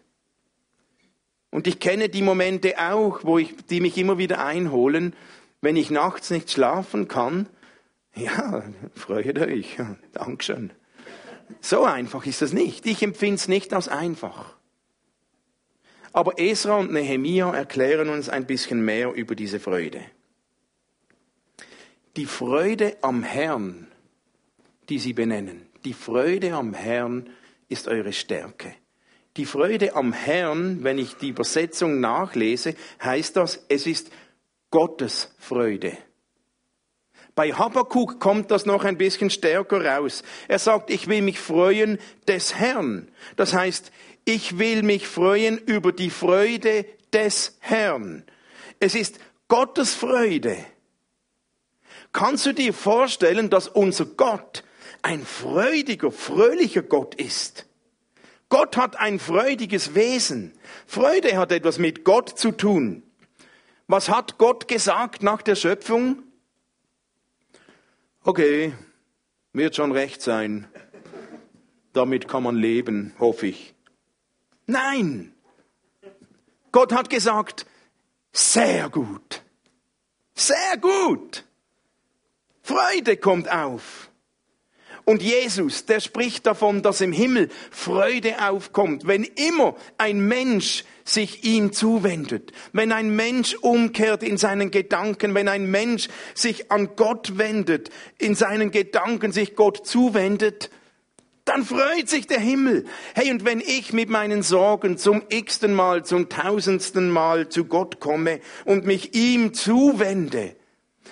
Und 1.50 1.66
ich 1.66 1.80
kenne 1.80 2.08
die 2.08 2.22
Momente 2.22 2.74
auch, 2.78 3.20
wo 3.22 3.38
ich, 3.38 3.54
die 3.70 3.80
mich 3.80 3.96
immer 3.96 4.18
wieder 4.18 4.44
einholen, 4.44 5.14
wenn 5.60 5.76
ich 5.76 5.90
nachts 5.90 6.30
nicht 6.30 6.50
schlafen 6.50 7.08
kann. 7.08 7.48
Ja, 8.14 8.64
freut 8.94 9.38
euch. 9.38 9.76
Dankeschön. 10.12 10.72
So 11.60 11.84
einfach 11.84 12.26
ist 12.26 12.42
das 12.42 12.52
nicht. 12.52 12.86
Ich 12.86 13.02
empfinde 13.02 13.36
es 13.36 13.48
nicht 13.48 13.72
als 13.72 13.88
einfach. 13.88 14.56
Aber 16.14 16.38
Esra 16.38 16.76
und 16.76 16.92
Nehemia 16.92 17.52
erklären 17.52 18.08
uns 18.08 18.28
ein 18.28 18.46
bisschen 18.46 18.84
mehr 18.84 19.12
über 19.12 19.34
diese 19.34 19.58
Freude. 19.58 20.00
Die 22.16 22.26
Freude 22.26 22.96
am 23.02 23.24
Herrn, 23.24 23.88
die 24.88 25.00
sie 25.00 25.12
benennen, 25.12 25.66
die 25.84 25.92
Freude 25.92 26.54
am 26.54 26.72
Herrn 26.72 27.28
ist 27.68 27.88
eure 27.88 28.12
Stärke. 28.12 28.72
Die 29.36 29.44
Freude 29.44 29.96
am 29.96 30.12
Herrn, 30.12 30.84
wenn 30.84 30.98
ich 30.98 31.14
die 31.16 31.30
Übersetzung 31.30 31.98
nachlese, 31.98 32.76
heißt 33.02 33.36
das, 33.36 33.64
es 33.68 33.88
ist 33.88 34.12
Gottes 34.70 35.34
Freude. 35.40 35.98
Bei 37.34 37.52
Habakkuk 37.52 38.20
kommt 38.20 38.52
das 38.52 38.64
noch 38.64 38.84
ein 38.84 38.96
bisschen 38.96 39.30
stärker 39.30 39.84
raus. 39.84 40.22
Er 40.46 40.60
sagt, 40.60 40.90
ich 40.90 41.08
will 41.08 41.22
mich 41.22 41.40
freuen 41.40 41.98
des 42.28 42.54
Herrn. 42.54 43.08
Das 43.34 43.52
heißt, 43.52 43.90
ich 44.24 44.58
will 44.58 44.82
mich 44.82 45.06
freuen 45.06 45.58
über 45.58 45.92
die 45.92 46.10
Freude 46.10 46.86
des 47.12 47.56
Herrn. 47.60 48.24
Es 48.80 48.94
ist 48.94 49.18
Gottes 49.48 49.94
Freude. 49.94 50.56
Kannst 52.12 52.46
du 52.46 52.52
dir 52.52 52.72
vorstellen, 52.72 53.50
dass 53.50 53.68
unser 53.68 54.06
Gott 54.06 54.64
ein 55.02 55.24
freudiger, 55.24 56.10
fröhlicher 56.10 56.82
Gott 56.82 57.14
ist? 57.14 57.66
Gott 58.48 58.76
hat 58.76 58.96
ein 58.96 59.18
freudiges 59.18 59.94
Wesen. 59.94 60.52
Freude 60.86 61.36
hat 61.36 61.50
etwas 61.50 61.78
mit 61.78 62.04
Gott 62.04 62.38
zu 62.38 62.52
tun. 62.52 63.02
Was 63.86 64.08
hat 64.08 64.38
Gott 64.38 64.68
gesagt 64.68 65.22
nach 65.22 65.42
der 65.42 65.56
Schöpfung? 65.56 66.22
Okay, 68.22 68.72
wird 69.52 69.76
schon 69.76 69.92
recht 69.92 70.22
sein. 70.22 70.66
Damit 71.92 72.28
kann 72.28 72.42
man 72.42 72.56
leben, 72.56 73.12
hoffe 73.18 73.48
ich. 73.48 73.73
Nein. 74.66 75.32
Gott 76.72 76.92
hat 76.92 77.10
gesagt, 77.10 77.66
sehr 78.32 78.88
gut. 78.88 79.42
Sehr 80.34 80.76
gut. 80.80 81.44
Freude 82.62 83.16
kommt 83.16 83.50
auf. 83.50 84.10
Und 85.04 85.22
Jesus, 85.22 85.84
der 85.84 86.00
spricht 86.00 86.46
davon, 86.46 86.82
dass 86.82 87.02
im 87.02 87.12
Himmel 87.12 87.50
Freude 87.70 88.48
aufkommt, 88.48 89.06
wenn 89.06 89.22
immer 89.22 89.76
ein 89.98 90.26
Mensch 90.26 90.84
sich 91.04 91.44
ihm 91.44 91.72
zuwendet, 91.72 92.52
wenn 92.72 92.90
ein 92.90 93.14
Mensch 93.14 93.54
umkehrt 93.54 94.22
in 94.22 94.38
seinen 94.38 94.70
Gedanken, 94.70 95.34
wenn 95.34 95.48
ein 95.48 95.70
Mensch 95.70 96.08
sich 96.34 96.72
an 96.72 96.96
Gott 96.96 97.36
wendet, 97.36 97.90
in 98.18 98.34
seinen 98.34 98.70
Gedanken 98.70 99.30
sich 99.30 99.56
Gott 99.56 99.86
zuwendet, 99.86 100.70
dann 101.44 101.64
freut 101.64 102.08
sich 102.08 102.26
der 102.26 102.40
Himmel. 102.40 102.86
Hey, 103.14 103.30
und 103.30 103.44
wenn 103.44 103.60
ich 103.60 103.92
mit 103.92 104.08
meinen 104.08 104.42
Sorgen 104.42 104.96
zum 104.96 105.22
x-ten 105.28 105.74
Mal, 105.74 106.04
zum 106.04 106.28
tausendsten 106.28 107.10
Mal 107.10 107.48
zu 107.48 107.66
Gott 107.66 108.00
komme 108.00 108.40
und 108.64 108.86
mich 108.86 109.14
ihm 109.14 109.52
zuwende, 109.52 110.56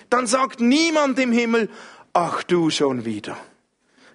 dann 0.09 0.27
sagt 0.27 0.61
niemand 0.61 1.19
im 1.19 1.33
Himmel, 1.33 1.69
ach 2.13 2.43
du 2.43 2.71
schon 2.71 3.05
wieder. 3.05 3.37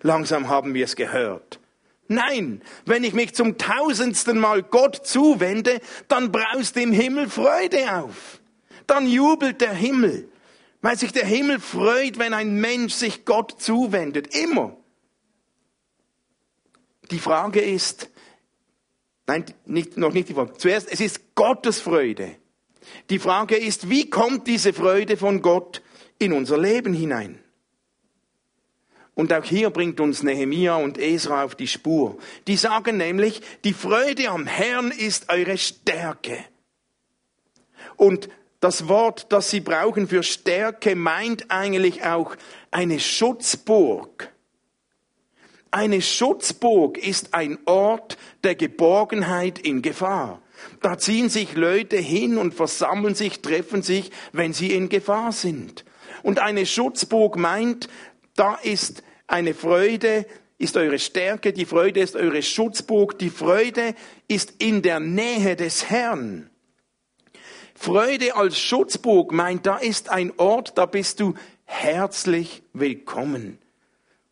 Langsam 0.01 0.49
haben 0.49 0.73
wir 0.73 0.85
es 0.85 0.95
gehört. 0.95 1.59
Nein, 2.07 2.61
wenn 2.85 3.03
ich 3.03 3.13
mich 3.13 3.35
zum 3.35 3.57
tausendsten 3.57 4.39
Mal 4.39 4.63
Gott 4.63 5.05
zuwende, 5.05 5.81
dann 6.07 6.31
braust 6.31 6.77
im 6.77 6.93
Himmel 6.93 7.29
Freude 7.29 7.95
auf. 7.95 8.39
Dann 8.87 9.07
jubelt 9.07 9.59
der 9.59 9.73
Himmel, 9.73 10.29
weil 10.81 10.97
sich 10.97 11.11
der 11.11 11.25
Himmel 11.25 11.59
freut, 11.59 12.17
wenn 12.17 12.33
ein 12.33 12.55
Mensch 12.55 12.93
sich 12.93 13.25
Gott 13.25 13.55
zuwendet. 13.59 14.33
Immer. 14.35 14.77
Die 17.11 17.19
Frage 17.19 17.61
ist, 17.61 18.09
nein, 19.25 19.45
nicht, 19.65 19.97
noch 19.97 20.13
nicht 20.13 20.29
die 20.29 20.33
Frage. 20.33 20.53
Zuerst, 20.57 20.91
es 20.91 20.99
ist 20.99 21.35
Gottes 21.35 21.79
Freude. 21.79 22.35
Die 23.09 23.19
Frage 23.19 23.55
ist, 23.55 23.89
wie 23.89 24.09
kommt 24.09 24.47
diese 24.47 24.73
Freude 24.73 25.17
von 25.17 25.41
Gott 25.41 25.81
in 26.19 26.33
unser 26.33 26.57
Leben 26.57 26.93
hinein? 26.93 27.39
Und 29.13 29.33
auch 29.33 29.43
hier 29.43 29.71
bringt 29.71 29.99
uns 29.99 30.21
Nehemia 30.21 30.75
und 30.75 30.99
Esra 30.99 31.43
auf 31.43 31.55
die 31.55 31.67
Spur. 31.67 32.19
Die 32.45 32.55
sagen 32.55 32.97
nämlich, 32.97 33.41
die 33.63 33.73
Freude 33.73 34.29
am 34.29 34.45
Herrn 34.45 34.91
ist 34.91 35.29
eure 35.29 35.57
Stärke. 35.57 36.37
Und 37.95 38.29
das 38.59 38.87
Wort, 38.87 39.31
das 39.31 39.49
sie 39.49 39.59
brauchen 39.59 40.07
für 40.07 40.21
Stärke, 40.21 40.95
meint 40.95 41.49
eigentlich 41.49 42.03
auch 42.03 42.35
eine 42.69 42.99
Schutzburg. 42.99 44.31
Eine 45.71 46.01
Schutzburg 46.01 46.97
ist 46.97 47.33
ein 47.33 47.57
Ort 47.65 48.17
der 48.43 48.55
Geborgenheit 48.55 49.59
in 49.59 49.81
Gefahr. 49.81 50.41
Da 50.81 50.97
ziehen 50.97 51.29
sich 51.29 51.55
Leute 51.55 51.97
hin 51.97 52.37
und 52.37 52.53
versammeln 52.53 53.15
sich, 53.15 53.41
treffen 53.41 53.81
sich, 53.81 54.11
wenn 54.31 54.53
sie 54.53 54.73
in 54.73 54.89
Gefahr 54.89 55.31
sind. 55.31 55.85
Und 56.23 56.39
eine 56.39 56.65
Schutzburg 56.65 57.37
meint, 57.37 57.89
da 58.35 58.55
ist 58.55 59.03
eine 59.27 59.53
Freude, 59.53 60.25
ist 60.57 60.77
eure 60.77 60.99
Stärke, 60.99 61.53
die 61.53 61.65
Freude 61.65 61.99
ist 61.99 62.15
eure 62.15 62.41
Schutzburg, 62.41 63.19
die 63.19 63.29
Freude 63.29 63.93
ist 64.27 64.55
in 64.59 64.81
der 64.81 64.99
Nähe 64.99 65.55
des 65.55 65.89
Herrn. 65.89 66.49
Freude 67.75 68.35
als 68.35 68.59
Schutzburg 68.59 69.31
meint, 69.31 69.67
da 69.67 69.77
ist 69.77 70.09
ein 70.09 70.33
Ort, 70.37 70.77
da 70.77 70.87
bist 70.87 71.19
du 71.19 71.35
herzlich 71.65 72.63
willkommen. 72.73 73.59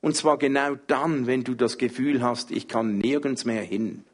Und 0.06 0.16
zwar 0.16 0.38
genau 0.38 0.76
dann, 0.86 1.26
wenn 1.26 1.44
du 1.44 1.56
das 1.56 1.80
Gefühl 1.80 2.22
hast, 2.22 2.52
ich 2.52 2.68
kann 2.68 3.00
nirgends 3.00 3.44
mehr 3.44 3.64
hin. 3.64 4.06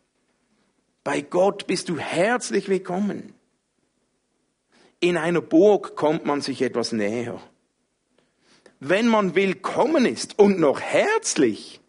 Bei 1.04 1.20
Gott 1.20 1.68
bist 1.68 1.90
du 1.90 1.98
herzlich 1.98 2.70
willkommen. 2.70 3.34
In 5.02 5.18
einer 5.18 5.42
Burg 5.42 5.98
kommt 5.98 6.26
man 6.26 6.40
sich 6.40 6.62
etwas 6.62 6.94
näher. 6.94 7.42
Wenn 8.80 9.10
man 9.10 9.36
willkommen 9.36 10.06
ist 10.06 10.40
und 10.40 10.62
noch 10.62 10.80
herzlich, 10.80 11.82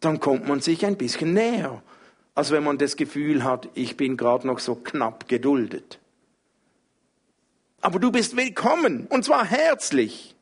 dann 0.00 0.20
kommt 0.20 0.46
man 0.46 0.60
sich 0.60 0.84
ein 0.84 0.98
bisschen 0.98 1.32
näher, 1.32 1.82
als 2.34 2.50
wenn 2.50 2.64
man 2.64 2.76
das 2.76 2.96
Gefühl 2.98 3.44
hat, 3.44 3.66
ich 3.72 3.96
bin 3.96 4.18
gerade 4.18 4.46
noch 4.46 4.58
so 4.58 4.74
knapp 4.74 5.26
geduldet. 5.26 6.00
Aber 7.80 7.98
du 7.98 8.12
bist 8.12 8.36
willkommen, 8.36 9.06
und 9.06 9.24
zwar 9.24 9.46
herzlich. 9.46 10.36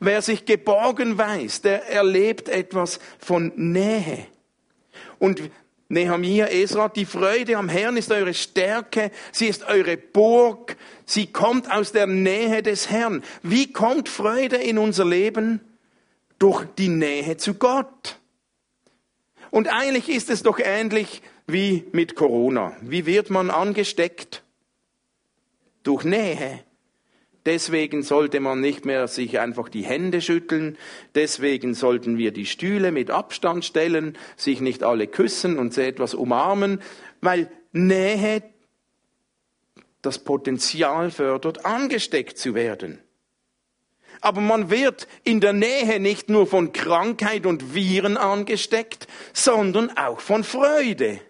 Wer 0.00 0.22
sich 0.22 0.44
geborgen 0.44 1.18
weiß, 1.18 1.62
der 1.62 1.88
erlebt 1.88 2.48
etwas 2.48 3.00
von 3.18 3.52
Nähe. 3.56 4.26
Und 5.18 5.42
Nehemiah, 5.92 6.46
Esra, 6.46 6.88
die 6.88 7.04
Freude 7.04 7.58
am 7.58 7.68
Herrn 7.68 7.98
ist 7.98 8.10
eure 8.10 8.32
Stärke, 8.32 9.10
sie 9.30 9.46
ist 9.46 9.64
eure 9.64 9.98
Burg, 9.98 10.76
sie 11.04 11.26
kommt 11.26 11.70
aus 11.70 11.92
der 11.92 12.06
Nähe 12.06 12.62
des 12.62 12.90
Herrn. 12.90 13.22
Wie 13.42 13.72
kommt 13.72 14.08
Freude 14.08 14.56
in 14.56 14.78
unser 14.78 15.04
Leben? 15.04 15.60
Durch 16.38 16.64
die 16.78 16.88
Nähe 16.88 17.36
zu 17.36 17.54
Gott. 17.54 18.18
Und 19.50 19.68
eigentlich 19.68 20.08
ist 20.08 20.30
es 20.30 20.42
doch 20.42 20.58
ähnlich 20.58 21.20
wie 21.46 21.84
mit 21.92 22.16
Corona. 22.16 22.74
Wie 22.80 23.04
wird 23.04 23.28
man 23.28 23.50
angesteckt? 23.50 24.42
Durch 25.82 26.04
Nähe. 26.04 26.64
Deswegen 27.44 28.02
sollte 28.02 28.38
man 28.38 28.60
nicht 28.60 28.84
mehr 28.84 29.08
sich 29.08 29.40
einfach 29.40 29.68
die 29.68 29.82
Hände 29.82 30.20
schütteln. 30.20 30.78
Deswegen 31.14 31.74
sollten 31.74 32.16
wir 32.16 32.30
die 32.32 32.46
Stühle 32.46 32.92
mit 32.92 33.10
Abstand 33.10 33.64
stellen, 33.64 34.16
sich 34.36 34.60
nicht 34.60 34.84
alle 34.84 35.08
küssen 35.08 35.58
und 35.58 35.74
sie 35.74 35.82
etwas 35.82 36.14
umarmen, 36.14 36.80
weil 37.20 37.50
Nähe 37.72 38.42
das 40.02 40.18
Potenzial 40.18 41.10
fördert, 41.10 41.64
angesteckt 41.64 42.38
zu 42.38 42.54
werden. 42.54 43.00
Aber 44.20 44.40
man 44.40 44.70
wird 44.70 45.08
in 45.24 45.40
der 45.40 45.52
Nähe 45.52 45.98
nicht 45.98 46.28
nur 46.28 46.46
von 46.46 46.72
Krankheit 46.72 47.44
und 47.44 47.74
Viren 47.74 48.16
angesteckt, 48.16 49.08
sondern 49.32 49.96
auch 49.96 50.20
von 50.20 50.44
Freude. 50.44 51.20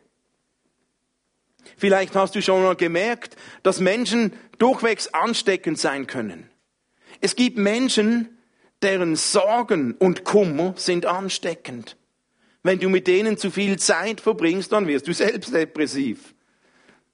Vielleicht 1.79 2.15
hast 2.15 2.35
du 2.35 2.43
schon 2.43 2.63
mal 2.63 2.77
gemerkt, 2.77 3.37
dass 3.63 3.81
Menschen 3.81 4.33
durchwegs 4.63 5.09
ansteckend 5.09 5.79
sein 5.79 6.07
können. 6.07 6.49
Es 7.21 7.37
gibt 7.37 7.59
Menschen, 7.59 8.39
deren 8.83 9.17
Sorgen 9.17 9.95
und 9.99 10.25
Kummer 10.25 10.75
sind 10.77 11.07
ansteckend. 11.07 11.97
Wenn 12.63 12.79
du 12.79 12.89
mit 12.89 13.07
denen 13.07 13.37
zu 13.37 13.51
viel 13.51 13.79
Zeit 13.79 14.21
verbringst, 14.21 14.73
dann 14.73 14.87
wirst 14.87 15.09
du 15.09 15.13
selbst 15.13 15.53
depressiv, 15.53 16.35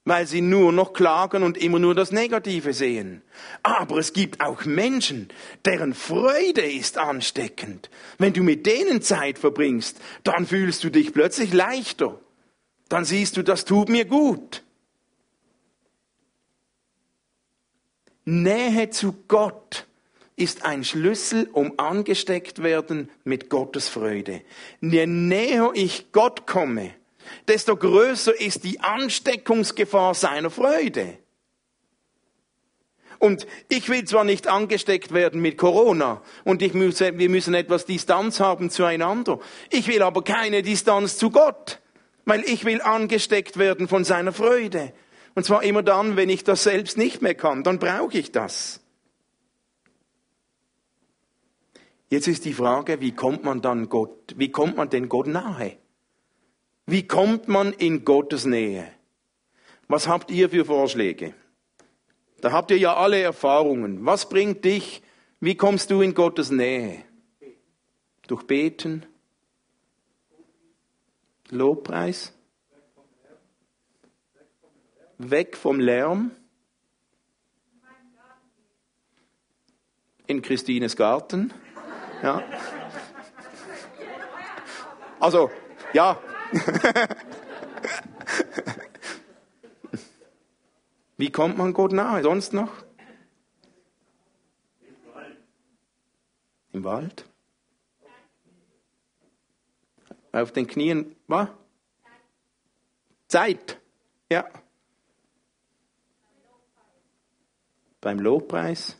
weil 0.05 0.27
sie 0.27 0.41
nur 0.41 0.71
noch 0.71 0.93
klagen 0.93 1.43
und 1.43 1.57
immer 1.57 1.79
nur 1.79 1.95
das 1.95 2.11
Negative 2.11 2.73
sehen. 2.73 3.23
Aber 3.63 3.97
es 3.97 4.13
gibt 4.13 4.41
auch 4.41 4.65
Menschen, 4.65 5.29
deren 5.65 5.93
Freude 5.93 6.61
ist 6.61 6.97
ansteckend. 6.97 7.89
Wenn 8.19 8.33
du 8.33 8.43
mit 8.43 8.65
denen 8.65 9.01
Zeit 9.01 9.39
verbringst, 9.39 9.99
dann 10.23 10.45
fühlst 10.45 10.83
du 10.83 10.89
dich 10.89 11.13
plötzlich 11.13 11.51
leichter 11.51 12.19
dann 12.89 13.05
siehst 13.05 13.37
du, 13.37 13.43
das 13.43 13.65
tut 13.65 13.87
mir 13.87 14.05
gut. 14.05 14.63
Nähe 18.25 18.89
zu 18.89 19.13
Gott 19.27 19.87
ist 20.35 20.63
ein 20.63 20.83
Schlüssel, 20.83 21.49
um 21.51 21.73
angesteckt 21.77 22.63
werden 22.63 23.09
mit 23.23 23.49
Gottes 23.49 23.89
Freude. 23.89 24.41
Je 24.81 25.05
näher 25.05 25.71
ich 25.73 26.11
Gott 26.11 26.47
komme, 26.47 26.93
desto 27.47 27.75
größer 27.75 28.39
ist 28.39 28.63
die 28.63 28.79
Ansteckungsgefahr 28.79 30.13
seiner 30.13 30.49
Freude. 30.49 31.17
Und 33.17 33.47
ich 33.67 33.89
will 33.89 34.05
zwar 34.05 34.23
nicht 34.23 34.47
angesteckt 34.47 35.13
werden 35.13 35.41
mit 35.41 35.57
Corona 35.57 36.21
und 36.45 36.61
ich 36.61 36.73
muss, 36.73 37.01
wir 37.01 37.29
müssen 37.29 37.53
etwas 37.53 37.85
Distanz 37.85 38.39
haben 38.39 38.69
zueinander. 38.69 39.39
Ich 39.69 39.89
will 39.89 40.01
aber 40.01 40.23
keine 40.23 40.61
Distanz 40.61 41.17
zu 41.17 41.29
Gott 41.29 41.79
weil 42.29 42.43
ich 42.43 42.63
will 42.63 42.81
angesteckt 42.81 43.57
werden 43.57 43.87
von 43.87 44.03
seiner 44.05 44.31
Freude. 44.31 44.93
Und 45.39 45.45
zwar 45.45 45.63
immer 45.63 45.83
dann, 45.83 46.17
wenn 46.17 46.27
ich 46.27 46.43
das 46.43 46.63
selbst 46.63 46.97
nicht 46.97 47.21
mehr 47.21 47.33
kann, 47.33 47.63
dann 47.63 47.79
brauche 47.79 48.17
ich 48.17 48.33
das. 48.33 48.81
Jetzt 52.09 52.27
ist 52.27 52.43
die 52.43 52.51
Frage, 52.51 52.99
wie 52.99 53.13
kommt 53.13 53.45
man 53.45 53.61
dann 53.61 53.87
Gott, 53.87 54.35
wie 54.35 54.51
kommt 54.51 54.75
man 54.75 54.89
denn 54.89 55.07
Gott 55.07 55.27
nahe? 55.27 55.77
Wie 56.87 57.07
kommt 57.07 57.47
man 57.47 57.71
in 57.71 58.03
Gottes 58.03 58.43
Nähe? 58.43 58.91
Was 59.87 60.09
habt 60.09 60.29
ihr 60.29 60.49
für 60.49 60.65
Vorschläge? 60.65 61.33
Da 62.41 62.51
habt 62.51 62.69
ihr 62.71 62.77
ja 62.77 62.97
alle 62.97 63.21
Erfahrungen. 63.21 64.05
Was 64.05 64.27
bringt 64.27 64.65
dich? 64.65 65.01
Wie 65.39 65.55
kommst 65.55 65.89
du 65.89 66.01
in 66.01 66.15
Gottes 66.15 66.51
Nähe? 66.51 67.05
Durch 68.27 68.43
Beten, 68.43 69.05
Lobpreis. 71.49 72.33
Weg 75.19 75.55
vom 75.57 75.79
Lärm. 75.81 76.31
In 80.27 80.41
Christines 80.41 80.95
Garten. 80.95 81.53
Ja. 82.23 82.41
Also, 85.19 85.51
ja. 85.91 86.21
Wie 91.17 91.31
kommt 91.31 91.57
man 91.57 91.73
Gott 91.73 91.91
nahe? 91.91 92.23
Sonst 92.23 92.53
noch? 92.53 92.71
Im 96.71 96.85
Wald. 96.85 97.25
Auf 100.31 100.53
den 100.53 100.65
Knien, 100.65 101.13
was? 101.27 101.49
Zeit. 103.27 103.81
Ja. 104.31 104.47
Beim 108.01 108.19
Lobpreis. 108.19 108.97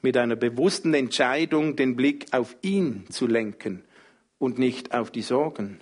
Mit 0.00 0.16
einer 0.16 0.36
bewussten 0.36 0.94
Entscheidung 0.94 1.74
den 1.74 1.96
Blick 1.96 2.26
auf 2.32 2.56
ihn 2.62 3.06
zu 3.10 3.26
lenken 3.26 3.82
und 4.38 4.58
nicht 4.58 4.94
auf 4.94 5.10
die 5.10 5.22
Sorgen. 5.22 5.80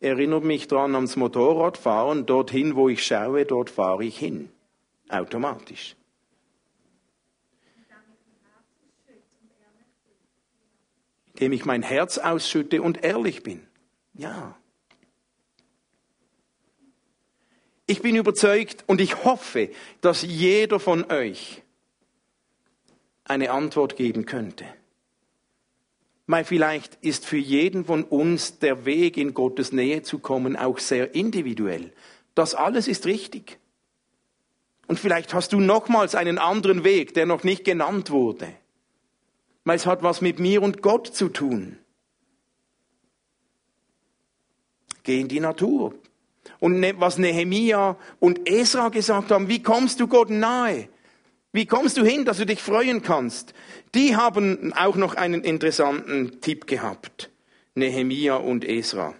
Erinnert 0.00 0.44
mich 0.44 0.68
daran 0.68 0.94
ans 0.94 1.16
Motorradfahren, 1.16 2.26
dorthin, 2.26 2.76
wo 2.76 2.88
ich 2.88 3.06
schaue, 3.06 3.46
dort 3.46 3.70
fahre 3.70 4.04
ich 4.04 4.18
hin. 4.18 4.50
Automatisch. 5.08 5.96
Indem 11.34 11.52
ich 11.52 11.64
mein 11.64 11.82
Herz 11.82 12.18
ausschütte 12.18 12.82
und 12.82 13.02
ehrlich 13.02 13.42
bin. 13.42 13.66
Ja. 14.12 14.56
Ich 17.92 18.00
bin 18.00 18.16
überzeugt 18.16 18.84
und 18.86 19.02
ich 19.02 19.22
hoffe, 19.22 19.68
dass 20.00 20.22
jeder 20.22 20.80
von 20.80 21.12
euch 21.12 21.60
eine 23.24 23.50
Antwort 23.50 23.96
geben 23.96 24.24
könnte. 24.24 24.64
Weil 26.26 26.46
vielleicht 26.46 26.94
ist 27.02 27.26
für 27.26 27.36
jeden 27.36 27.84
von 27.84 28.04
uns 28.04 28.58
der 28.60 28.86
Weg 28.86 29.18
in 29.18 29.34
Gottes 29.34 29.72
Nähe 29.72 30.02
zu 30.02 30.20
kommen 30.20 30.56
auch 30.56 30.78
sehr 30.78 31.14
individuell. 31.14 31.92
Das 32.34 32.54
alles 32.54 32.88
ist 32.88 33.04
richtig. 33.04 33.58
Und 34.86 34.98
vielleicht 34.98 35.34
hast 35.34 35.52
du 35.52 35.60
nochmals 35.60 36.14
einen 36.14 36.38
anderen 36.38 36.84
Weg, 36.84 37.12
der 37.12 37.26
noch 37.26 37.44
nicht 37.44 37.62
genannt 37.62 38.08
wurde. 38.08 38.48
Weil 39.64 39.76
es 39.76 39.84
hat 39.84 40.02
was 40.02 40.22
mit 40.22 40.38
mir 40.38 40.62
und 40.62 40.80
Gott 40.80 41.08
zu 41.08 41.28
tun. 41.28 41.76
Geh 45.02 45.20
in 45.20 45.28
die 45.28 45.40
Natur. 45.40 45.92
Und 46.58 46.80
ne, 46.80 46.94
was 46.98 47.18
Nehemia 47.18 47.96
und 48.20 48.48
Esra 48.48 48.88
gesagt 48.88 49.30
haben, 49.30 49.48
wie 49.48 49.62
kommst 49.62 50.00
du 50.00 50.06
Gott 50.06 50.30
nahe? 50.30 50.88
Wie 51.52 51.66
kommst 51.66 51.96
du 51.98 52.04
hin, 52.04 52.24
dass 52.24 52.38
du 52.38 52.46
dich 52.46 52.62
freuen 52.62 53.02
kannst? 53.02 53.52
Die 53.94 54.16
haben 54.16 54.72
auch 54.72 54.96
noch 54.96 55.14
einen 55.14 55.44
interessanten 55.44 56.40
Tipp 56.40 56.66
gehabt. 56.66 57.30
Nehemia 57.74 58.36
und 58.36 58.64
Esra. 58.64 59.14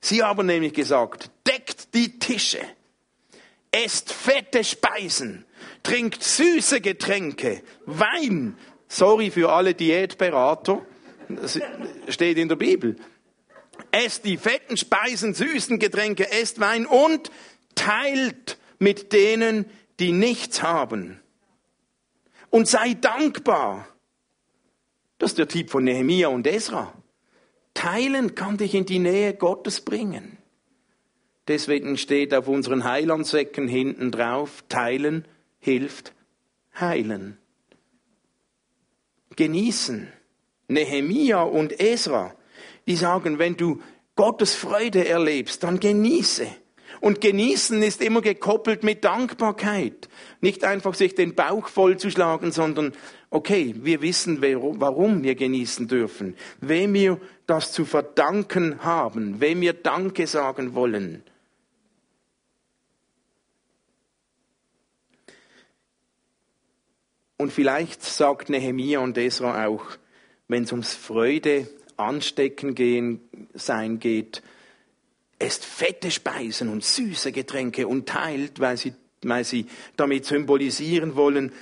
Sie 0.00 0.22
haben 0.22 0.46
nämlich 0.46 0.72
gesagt, 0.74 1.30
deckt 1.46 1.94
die 1.94 2.18
Tische, 2.18 2.60
esst 3.70 4.12
fette 4.12 4.62
Speisen, 4.64 5.44
trinkt 5.82 6.22
süße 6.22 6.80
Getränke, 6.80 7.62
Wein. 7.86 8.56
Sorry 8.88 9.30
für 9.30 9.52
alle 9.52 9.74
Diätberater, 9.74 10.84
das 11.28 11.60
steht 12.08 12.38
in 12.38 12.48
der 12.48 12.56
Bibel. 12.56 12.96
Esst 13.90 14.24
die 14.24 14.36
fetten 14.36 14.76
Speisen, 14.76 15.34
süßen 15.34 15.78
Getränke, 15.78 16.30
esst 16.30 16.60
Wein 16.60 16.86
und 16.86 17.30
teilt 17.74 18.58
mit 18.78 19.12
denen, 19.12 19.66
die 20.00 20.12
nichts 20.12 20.62
haben 20.62 21.20
und 22.50 22.68
sei 22.68 22.94
dankbar. 22.94 23.88
Das 25.18 25.32
ist 25.32 25.38
der 25.38 25.48
Tipp 25.48 25.70
von 25.70 25.84
Nehemia 25.84 26.28
und 26.28 26.46
Esra. 26.46 26.94
Teilen 27.74 28.34
kann 28.34 28.56
dich 28.56 28.74
in 28.74 28.86
die 28.86 28.98
Nähe 28.98 29.34
Gottes 29.34 29.80
bringen. 29.80 30.38
Deswegen 31.48 31.96
steht 31.96 32.34
auf 32.34 32.46
unseren 32.46 32.84
Heilandsäcken 32.84 33.68
hinten 33.68 34.10
drauf, 34.10 34.64
teilen 34.68 35.26
hilft 35.60 36.12
heilen. 36.80 37.38
Genießen. 39.36 40.12
Nehemia 40.70 41.42
und 41.42 41.80
Esra, 41.80 42.34
die 42.88 42.96
sagen, 42.96 43.38
wenn 43.38 43.56
du 43.56 43.80
Gottes 44.16 44.54
Freude 44.54 45.06
erlebst, 45.06 45.62
dann 45.62 45.78
genieße. 45.78 46.48
Und 47.00 47.20
genießen 47.20 47.80
ist 47.82 48.02
immer 48.02 48.22
gekoppelt 48.22 48.82
mit 48.82 49.04
Dankbarkeit. 49.04 50.08
Nicht 50.40 50.64
einfach 50.64 50.94
sich 50.94 51.14
den 51.14 51.36
Bauch 51.36 51.68
vollzuschlagen, 51.68 52.50
sondern, 52.50 52.92
okay, 53.30 53.74
wir 53.78 54.02
wissen, 54.02 54.42
warum 54.42 55.22
wir 55.22 55.36
genießen 55.36 55.86
dürfen, 55.86 56.34
wem 56.60 56.94
wir 56.94 57.20
das 57.46 57.72
zu 57.72 57.84
verdanken 57.84 58.82
haben, 58.82 59.40
wem 59.40 59.60
wir 59.60 59.74
Danke 59.74 60.26
sagen 60.26 60.74
wollen. 60.74 61.22
Und 67.36 67.52
vielleicht 67.52 68.02
sagt 68.02 68.48
Nehemia 68.48 68.98
und 68.98 69.16
Esra 69.16 69.66
auch, 69.66 69.84
wenn 70.48 70.64
es 70.64 70.72
ums 70.72 70.94
Freude 70.94 71.68
anstecken 71.98 72.74
gehen, 72.74 73.20
sein 73.54 73.98
geht, 73.98 74.42
esst 75.38 75.64
fette 75.64 76.10
Speisen 76.10 76.68
und 76.68 76.84
süße 76.84 77.32
Getränke 77.32 77.86
und 77.86 78.08
teilt, 78.08 78.60
weil 78.60 78.76
sie, 78.76 78.94
weil 79.22 79.44
sie 79.44 79.66
damit 79.96 80.24
symbolisieren 80.24 81.16
wollen, 81.16 81.52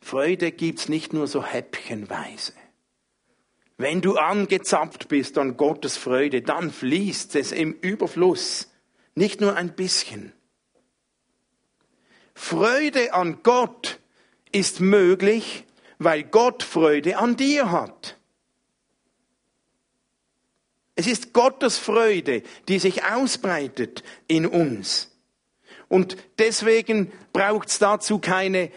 Freude 0.00 0.50
gibt's 0.50 0.88
nicht 0.88 1.12
nur 1.12 1.26
so 1.26 1.44
häppchenweise. 1.44 2.52
Wenn 3.76 4.00
du 4.00 4.16
angezapft 4.16 5.08
bist 5.08 5.38
an 5.38 5.56
Gottes 5.56 5.96
Freude, 5.96 6.42
dann 6.42 6.70
fließt 6.70 7.36
es 7.36 7.52
im 7.52 7.72
Überfluss, 7.72 8.70
nicht 9.14 9.40
nur 9.40 9.56
ein 9.56 9.74
bisschen. 9.74 10.32
Freude 12.34 13.14
an 13.14 13.42
Gott 13.42 13.98
ist 14.52 14.80
möglich, 14.80 15.64
weil 15.98 16.24
Gott 16.24 16.62
Freude 16.62 17.18
an 17.18 17.36
dir 17.36 17.70
hat. 17.70 18.19
Es 21.00 21.06
ist 21.06 21.32
Gottes 21.32 21.78
Freude, 21.78 22.42
die 22.68 22.78
sich 22.78 23.04
ausbreitet 23.04 24.02
in 24.28 24.44
uns. 24.44 25.10
Und 25.88 26.18
deswegen 26.38 27.10
braucht 27.32 27.70
es 27.70 27.78
dazu 27.78 28.18
keine 28.18 28.70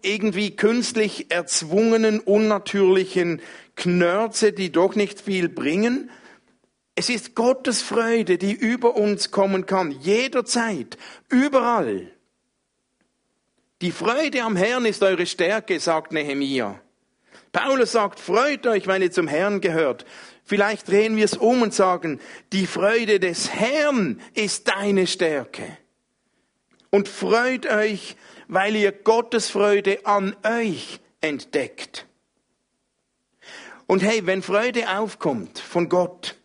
irgendwie 0.00 0.54
künstlich 0.54 1.32
erzwungenen, 1.32 2.20
unnatürlichen 2.20 3.42
Knörze, 3.74 4.52
die 4.52 4.70
doch 4.70 4.94
nicht 4.94 5.20
viel 5.20 5.48
bringen. 5.48 6.12
Es 6.94 7.10
ist 7.10 7.34
Gottes 7.34 7.82
Freude, 7.82 8.38
die 8.38 8.52
über 8.52 8.94
uns 8.94 9.32
kommen 9.32 9.66
kann, 9.66 9.90
jederzeit, 9.90 10.98
überall. 11.30 12.12
Die 13.82 13.90
Freude 13.90 14.44
am 14.44 14.54
Herrn 14.54 14.84
ist 14.84 15.02
eure 15.02 15.26
Stärke, 15.26 15.80
sagt 15.80 16.12
Nehemia. 16.12 16.80
Paulus 17.50 17.90
sagt, 17.90 18.20
freut 18.20 18.68
euch, 18.68 18.86
weil 18.86 19.02
ihr 19.02 19.10
zum 19.10 19.26
Herrn 19.26 19.60
gehört. 19.60 20.06
Vielleicht 20.50 20.88
drehen 20.88 21.14
wir 21.14 21.26
es 21.26 21.36
um 21.36 21.62
und 21.62 21.72
sagen, 21.72 22.18
die 22.52 22.66
Freude 22.66 23.20
des 23.20 23.54
Herrn 23.54 24.20
ist 24.34 24.66
deine 24.66 25.06
Stärke. 25.06 25.62
Und 26.90 27.06
freut 27.06 27.66
euch, 27.66 28.16
weil 28.48 28.74
ihr 28.74 28.90
Gottes 28.90 29.48
Freude 29.48 30.04
an 30.06 30.34
euch 30.42 30.98
entdeckt. 31.20 32.08
Und 33.86 34.02
hey, 34.02 34.26
wenn 34.26 34.42
Freude 34.42 34.98
aufkommt 34.98 35.60
von 35.60 35.88
Gott, 35.88 36.36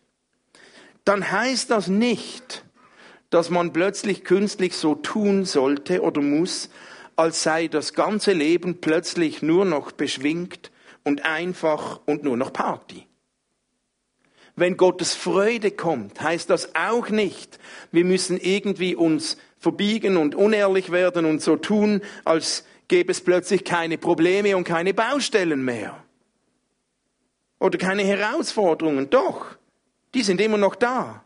dann 1.04 1.32
heißt 1.32 1.72
das 1.72 1.88
nicht, 1.88 2.64
dass 3.30 3.50
man 3.50 3.72
plötzlich 3.72 4.22
künstlich 4.22 4.76
so 4.76 4.94
tun 4.94 5.44
sollte 5.44 6.00
oder 6.00 6.20
muss, 6.20 6.70
als 7.16 7.42
sei 7.42 7.66
das 7.66 7.92
ganze 7.92 8.34
Leben 8.34 8.80
plötzlich 8.80 9.42
nur 9.42 9.64
noch 9.64 9.90
beschwingt 9.90 10.70
und 11.02 11.24
einfach 11.24 12.02
und 12.06 12.22
nur 12.22 12.36
noch 12.36 12.52
Party. 12.52 13.05
Wenn 14.56 14.78
Gottes 14.78 15.14
Freude 15.14 15.70
kommt, 15.70 16.20
heißt 16.20 16.48
das 16.48 16.74
auch 16.74 17.10
nicht, 17.10 17.58
wir 17.92 18.04
müssen 18.04 18.38
irgendwie 18.38 18.94
uns 18.94 19.36
verbiegen 19.58 20.16
und 20.16 20.34
unehrlich 20.34 20.90
werden 20.90 21.26
und 21.26 21.42
so 21.42 21.56
tun, 21.56 22.00
als 22.24 22.64
gäbe 22.88 23.12
es 23.12 23.20
plötzlich 23.20 23.64
keine 23.64 23.98
Probleme 23.98 24.56
und 24.56 24.64
keine 24.64 24.94
Baustellen 24.94 25.62
mehr. 25.64 26.02
Oder 27.58 27.78
keine 27.78 28.02
Herausforderungen. 28.02 29.10
Doch, 29.10 29.56
die 30.14 30.22
sind 30.22 30.40
immer 30.40 30.58
noch 30.58 30.74
da. 30.74 31.24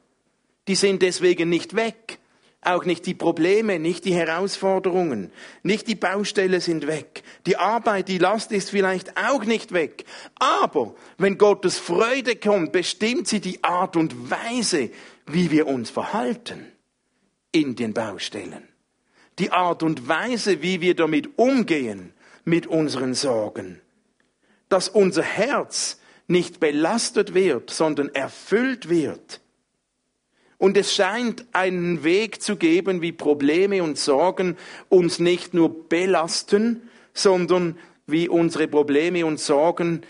Die 0.68 0.74
sind 0.74 1.02
deswegen 1.02 1.48
nicht 1.48 1.74
weg. 1.74 2.19
Auch 2.62 2.84
nicht 2.84 3.06
die 3.06 3.14
Probleme, 3.14 3.78
nicht 3.78 4.04
die 4.04 4.14
Herausforderungen, 4.14 5.32
nicht 5.62 5.88
die 5.88 5.94
Baustelle 5.94 6.60
sind 6.60 6.86
weg. 6.86 7.22
Die 7.46 7.56
Arbeit, 7.56 8.08
die 8.08 8.18
Last 8.18 8.52
ist 8.52 8.70
vielleicht 8.70 9.16
auch 9.16 9.44
nicht 9.44 9.72
weg. 9.72 10.04
Aber 10.34 10.94
wenn 11.16 11.38
Gottes 11.38 11.78
Freude 11.78 12.36
kommt, 12.36 12.72
bestimmt 12.72 13.28
sie 13.28 13.40
die 13.40 13.64
Art 13.64 13.96
und 13.96 14.30
Weise, 14.30 14.90
wie 15.26 15.50
wir 15.50 15.66
uns 15.68 15.88
verhalten 15.88 16.70
in 17.50 17.76
den 17.76 17.94
Baustellen. 17.94 18.68
Die 19.38 19.52
Art 19.52 19.82
und 19.82 20.06
Weise, 20.06 20.60
wie 20.60 20.82
wir 20.82 20.94
damit 20.94 21.38
umgehen 21.38 22.12
mit 22.44 22.66
unseren 22.66 23.14
Sorgen. 23.14 23.80
Dass 24.68 24.90
unser 24.90 25.22
Herz 25.22 25.98
nicht 26.26 26.60
belastet 26.60 27.32
wird, 27.32 27.70
sondern 27.70 28.10
erfüllt 28.14 28.90
wird 28.90 29.40
und 30.60 30.76
es 30.76 30.94
scheint 30.94 31.46
einen 31.52 32.04
Weg 32.04 32.42
zu 32.42 32.56
geben, 32.56 33.00
wie 33.00 33.12
Probleme 33.12 33.82
und 33.82 33.96
Sorgen 33.96 34.58
uns 34.90 35.18
nicht 35.18 35.54
nur 35.54 35.88
belasten, 35.88 36.82
sondern 37.14 37.78
wie 38.06 38.28
unsere 38.28 38.68
Probleme 38.68 39.24
und 39.24 39.40
Sorgen, 39.40 40.02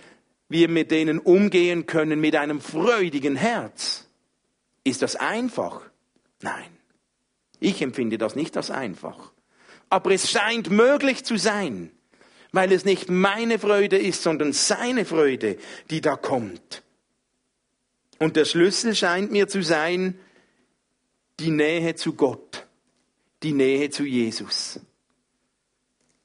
wir 0.49 0.69
mit 0.69 0.91
denen 0.91 1.21
umgehen 1.21 1.87
können 1.87 2.21
mit 2.21 2.35
einem 2.35 2.61
freudigen 2.61 3.37
Herz. 3.37 4.09
Ist 4.83 5.03
das 5.03 5.15
einfach? 5.15 5.83
Nein. 6.43 6.67
Ich 7.61 7.81
empfinde 7.81 8.19
das 8.19 8.35
nicht 8.35 8.57
als 8.57 8.73
einfach. 8.73 9.31
Aber 9.89 10.11
es 10.11 10.33
scheint 10.33 10.69
möglich 10.69 11.25
zu 11.25 11.37
sein, 11.37 11.93
weil 12.51 12.73
es 12.73 12.85
nicht 12.85 13.09
meine 13.09 13.61
Freude 13.61 13.99
ist, 13.99 14.25
sondern 14.25 14.53
seine 14.53 15.05
Freude, 15.05 15.59
die 15.91 16.01
da 16.01 16.17
kommt. 16.17 16.83
Und 18.19 18.35
der 18.35 18.47
Schlüssel 18.47 18.97
scheint 18.97 19.31
mir 19.31 19.47
zu 19.47 19.63
sein, 19.63 20.19
die 21.41 21.51
Nähe 21.51 21.95
zu 21.95 22.13
Gott, 22.13 22.67
die 23.43 23.53
Nähe 23.53 23.91
zu 23.91 24.05
Jesus. 24.05 24.81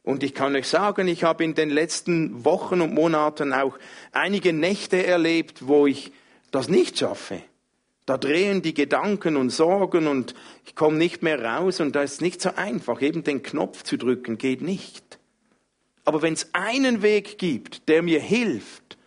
Und 0.03 0.21
ich 0.21 0.35
kann 0.35 0.55
euch 0.55 0.67
sagen, 0.67 1.07
ich 1.07 1.23
habe 1.23 1.43
in 1.43 1.55
den 1.55 1.69
letzten 1.69 2.45
Wochen 2.45 2.81
und 2.81 2.93
Monaten 2.93 3.53
auch 3.53 3.77
einige 4.11 4.53
Nächte 4.53 5.03
erlebt, 5.05 5.67
wo 5.67 5.87
ich 5.87 6.11
das 6.51 6.69
nicht 6.69 6.99
schaffe. 6.99 7.41
Da 8.05 8.19
drehen 8.19 8.61
die 8.61 8.75
Gedanken 8.75 9.35
und 9.35 9.49
Sorgen 9.49 10.05
und 10.05 10.35
ich 10.63 10.75
komme 10.75 10.97
nicht 10.97 11.23
mehr 11.23 11.43
raus 11.43 11.79
und 11.79 11.95
da 11.95 12.03
ist 12.03 12.21
nicht 12.21 12.39
so 12.39 12.51
einfach. 12.55 13.01
Eben 13.01 13.23
den 13.23 13.41
Knopf 13.41 13.81
zu 13.81 13.97
drücken 13.97 14.37
geht 14.37 14.61
nicht. 14.61 15.17
Aber 16.03 16.21
wenn 16.21 16.33
es 16.33 16.53
einen 16.53 17.01
Weg 17.01 17.39
gibt, 17.39 17.89
der 17.89 18.03
mir 18.03 18.19
hilft, 18.19 18.97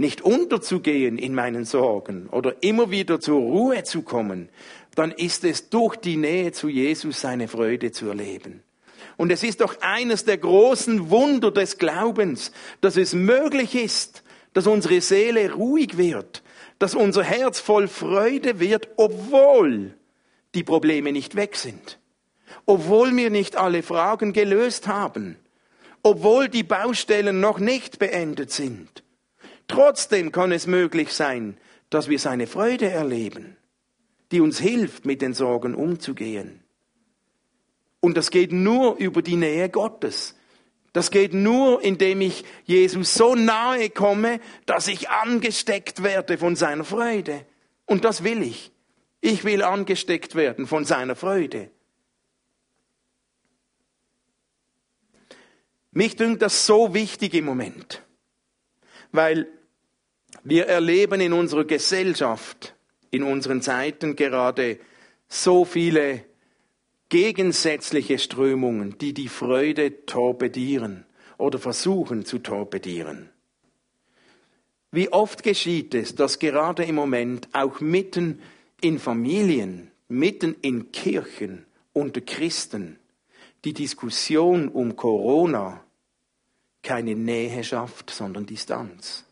nicht 0.00 0.22
unterzugehen 0.22 1.18
in 1.18 1.34
meinen 1.34 1.64
Sorgen 1.64 2.28
oder 2.28 2.62
immer 2.62 2.90
wieder 2.90 3.20
zur 3.20 3.40
Ruhe 3.40 3.82
zu 3.82 4.02
kommen, 4.02 4.48
dann 4.94 5.12
ist 5.12 5.44
es 5.44 5.70
durch 5.70 5.96
die 5.96 6.16
Nähe 6.16 6.52
zu 6.52 6.68
Jesus 6.68 7.20
seine 7.20 7.48
Freude 7.48 7.92
zu 7.92 8.08
erleben. 8.08 8.62
Und 9.16 9.30
es 9.30 9.42
ist 9.42 9.60
doch 9.60 9.80
eines 9.80 10.24
der 10.24 10.38
großen 10.38 11.10
Wunder 11.10 11.50
des 11.50 11.78
Glaubens, 11.78 12.52
dass 12.80 12.96
es 12.96 13.14
möglich 13.14 13.74
ist, 13.74 14.22
dass 14.52 14.66
unsere 14.66 15.00
Seele 15.00 15.52
ruhig 15.52 15.96
wird, 15.96 16.42
dass 16.78 16.94
unser 16.94 17.22
Herz 17.22 17.60
voll 17.60 17.88
Freude 17.88 18.60
wird, 18.60 18.88
obwohl 18.96 19.94
die 20.54 20.64
Probleme 20.64 21.12
nicht 21.12 21.36
weg 21.36 21.56
sind, 21.56 21.98
obwohl 22.66 23.14
wir 23.14 23.30
nicht 23.30 23.56
alle 23.56 23.82
Fragen 23.82 24.32
gelöst 24.32 24.86
haben, 24.86 25.36
obwohl 26.02 26.48
die 26.48 26.62
Baustellen 26.62 27.40
noch 27.40 27.58
nicht 27.58 27.98
beendet 27.98 28.50
sind. 28.50 29.04
Trotzdem 29.68 30.32
kann 30.32 30.50
es 30.50 30.66
möglich 30.66 31.12
sein, 31.12 31.56
dass 31.90 32.08
wir 32.08 32.18
seine 32.18 32.46
Freude 32.46 32.88
erleben, 32.88 33.56
die 34.30 34.40
uns 34.40 34.58
hilft, 34.58 35.06
mit 35.06 35.22
den 35.22 35.34
Sorgen 35.34 35.74
umzugehen. 35.74 36.62
Und 38.00 38.16
das 38.16 38.30
geht 38.30 38.52
nur 38.52 38.96
über 38.96 39.22
die 39.22 39.36
Nähe 39.36 39.68
Gottes. 39.68 40.36
Das 40.92 41.10
geht 41.10 41.34
nur, 41.34 41.82
indem 41.82 42.20
ich 42.20 42.44
Jesus 42.64 43.14
so 43.14 43.34
nahe 43.34 43.90
komme, 43.90 44.40
dass 44.66 44.88
ich 44.88 45.08
angesteckt 45.08 46.02
werde 46.02 46.38
von 46.38 46.56
seiner 46.56 46.84
Freude. 46.84 47.46
Und 47.86 48.04
das 48.04 48.24
will 48.24 48.42
ich. 48.42 48.72
Ich 49.20 49.44
will 49.44 49.62
angesteckt 49.62 50.34
werden 50.34 50.66
von 50.66 50.84
seiner 50.84 51.14
Freude. 51.14 51.70
Mich 55.92 56.16
dünkt 56.16 56.42
das 56.42 56.66
so 56.66 56.94
wichtig 56.94 57.34
im 57.34 57.44
Moment, 57.44 58.02
weil 59.12 59.48
wir 60.44 60.66
erleben 60.66 61.20
in 61.20 61.32
unserer 61.32 61.64
Gesellschaft, 61.64 62.76
in 63.10 63.22
unseren 63.22 63.62
Zeiten 63.62 64.16
gerade 64.16 64.78
so 65.28 65.64
viele 65.64 66.24
gegensätzliche 67.08 68.18
Strömungen, 68.18 68.98
die 68.98 69.12
die 69.12 69.28
Freude 69.28 70.06
torpedieren 70.06 71.04
oder 71.38 71.58
versuchen 71.58 72.24
zu 72.24 72.38
torpedieren. 72.38 73.30
Wie 74.92 75.12
oft 75.12 75.42
geschieht 75.42 75.94
es, 75.94 76.14
dass 76.14 76.38
gerade 76.38 76.84
im 76.84 76.96
Moment 76.96 77.48
auch 77.52 77.80
mitten 77.80 78.40
in 78.80 78.98
Familien, 78.98 79.90
mitten 80.08 80.56
in 80.62 80.90
Kirchen 80.92 81.64
unter 81.92 82.20
Christen 82.20 82.98
die 83.64 83.72
Diskussion 83.72 84.68
um 84.68 84.96
Corona 84.96 85.84
keine 86.82 87.14
Nähe 87.14 87.62
schafft, 87.62 88.10
sondern 88.10 88.46
Distanz. 88.46 89.24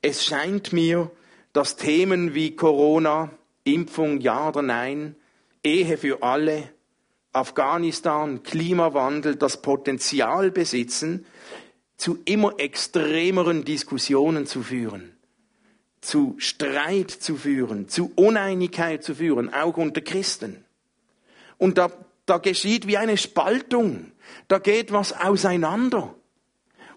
Es 0.00 0.24
scheint 0.24 0.72
mir, 0.72 1.10
dass 1.52 1.76
Themen 1.76 2.34
wie 2.34 2.54
Corona, 2.56 3.30
Impfung 3.64 4.20
ja 4.20 4.48
oder 4.48 4.62
nein, 4.62 5.16
Ehe 5.62 5.98
für 5.98 6.22
alle, 6.22 6.70
Afghanistan, 7.32 8.42
Klimawandel 8.42 9.36
das 9.36 9.62
Potenzial 9.62 10.50
besitzen, 10.50 11.26
zu 11.96 12.18
immer 12.24 12.54
extremeren 12.58 13.64
Diskussionen 13.64 14.46
zu 14.46 14.62
führen, 14.62 15.16
zu 16.00 16.36
Streit 16.38 17.10
zu 17.10 17.36
führen, 17.36 17.88
zu 17.88 18.12
Uneinigkeit 18.14 19.02
zu 19.02 19.16
führen, 19.16 19.52
auch 19.52 19.76
unter 19.76 20.00
Christen. 20.00 20.64
Und 21.58 21.76
da, 21.76 21.90
da 22.24 22.38
geschieht 22.38 22.86
wie 22.86 22.96
eine 22.96 23.16
Spaltung, 23.16 24.12
da 24.46 24.58
geht 24.58 24.92
was 24.92 25.12
auseinander. 25.12 26.14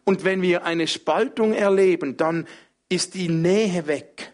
Und 0.04 0.24
wenn 0.24 0.42
wir 0.42 0.66
eine 0.66 0.88
Spaltung 0.88 1.54
erleben, 1.54 2.16
dann 2.18 2.48
ist 2.90 3.16
die 3.16 3.30
Nähe 3.30 3.88
weg. 3.88 4.31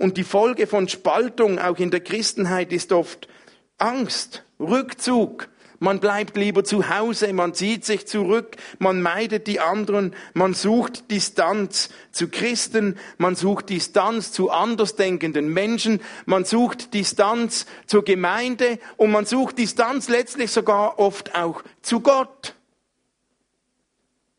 Und 0.00 0.16
die 0.16 0.24
Folge 0.24 0.66
von 0.66 0.88
Spaltung 0.88 1.58
auch 1.58 1.76
in 1.76 1.90
der 1.90 2.00
Christenheit 2.00 2.72
ist 2.72 2.90
oft 2.90 3.28
Angst, 3.76 4.44
Rückzug. 4.58 5.50
Man 5.78 6.00
bleibt 6.00 6.38
lieber 6.38 6.64
zu 6.64 6.88
Hause, 6.88 7.30
man 7.34 7.52
zieht 7.52 7.84
sich 7.84 8.06
zurück, 8.06 8.56
man 8.78 9.02
meidet 9.02 9.46
die 9.46 9.60
anderen, 9.60 10.16
man 10.32 10.54
sucht 10.54 11.10
Distanz 11.10 11.90
zu 12.12 12.28
Christen, 12.28 12.96
man 13.18 13.36
sucht 13.36 13.68
Distanz 13.68 14.32
zu 14.32 14.50
andersdenkenden 14.50 15.52
Menschen, 15.52 16.00
man 16.24 16.46
sucht 16.46 16.94
Distanz 16.94 17.66
zur 17.84 18.02
Gemeinde 18.02 18.78
und 18.96 19.10
man 19.10 19.26
sucht 19.26 19.58
Distanz 19.58 20.08
letztlich 20.08 20.50
sogar 20.50 20.98
oft 20.98 21.34
auch 21.34 21.62
zu 21.82 22.00
Gott. 22.00 22.54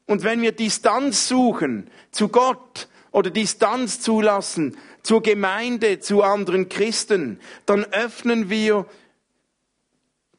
Und 0.07 0.23
wenn 0.23 0.41
wir 0.41 0.53
Distanz 0.53 1.27
suchen 1.27 1.87
zu 2.09 2.29
Gott 2.29 2.87
oder 3.11 3.29
Distanz 3.29 3.99
zulassen 3.99 4.75
zur 5.03 5.21
Gemeinde, 5.21 5.99
zu 5.99 6.23
anderen 6.23 6.69
Christen, 6.69 7.39
dann 7.65 7.85
öffnen 7.85 8.49
wir 8.49 8.85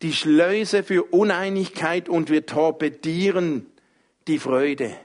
die 0.03 0.13
Schleuse 0.13 0.83
für 0.83 1.05
Uneinigkeit 1.05 2.09
und 2.09 2.31
wir 2.31 2.47
torpedieren 2.47 3.67
die 4.27 4.39
Freude. 4.39 4.97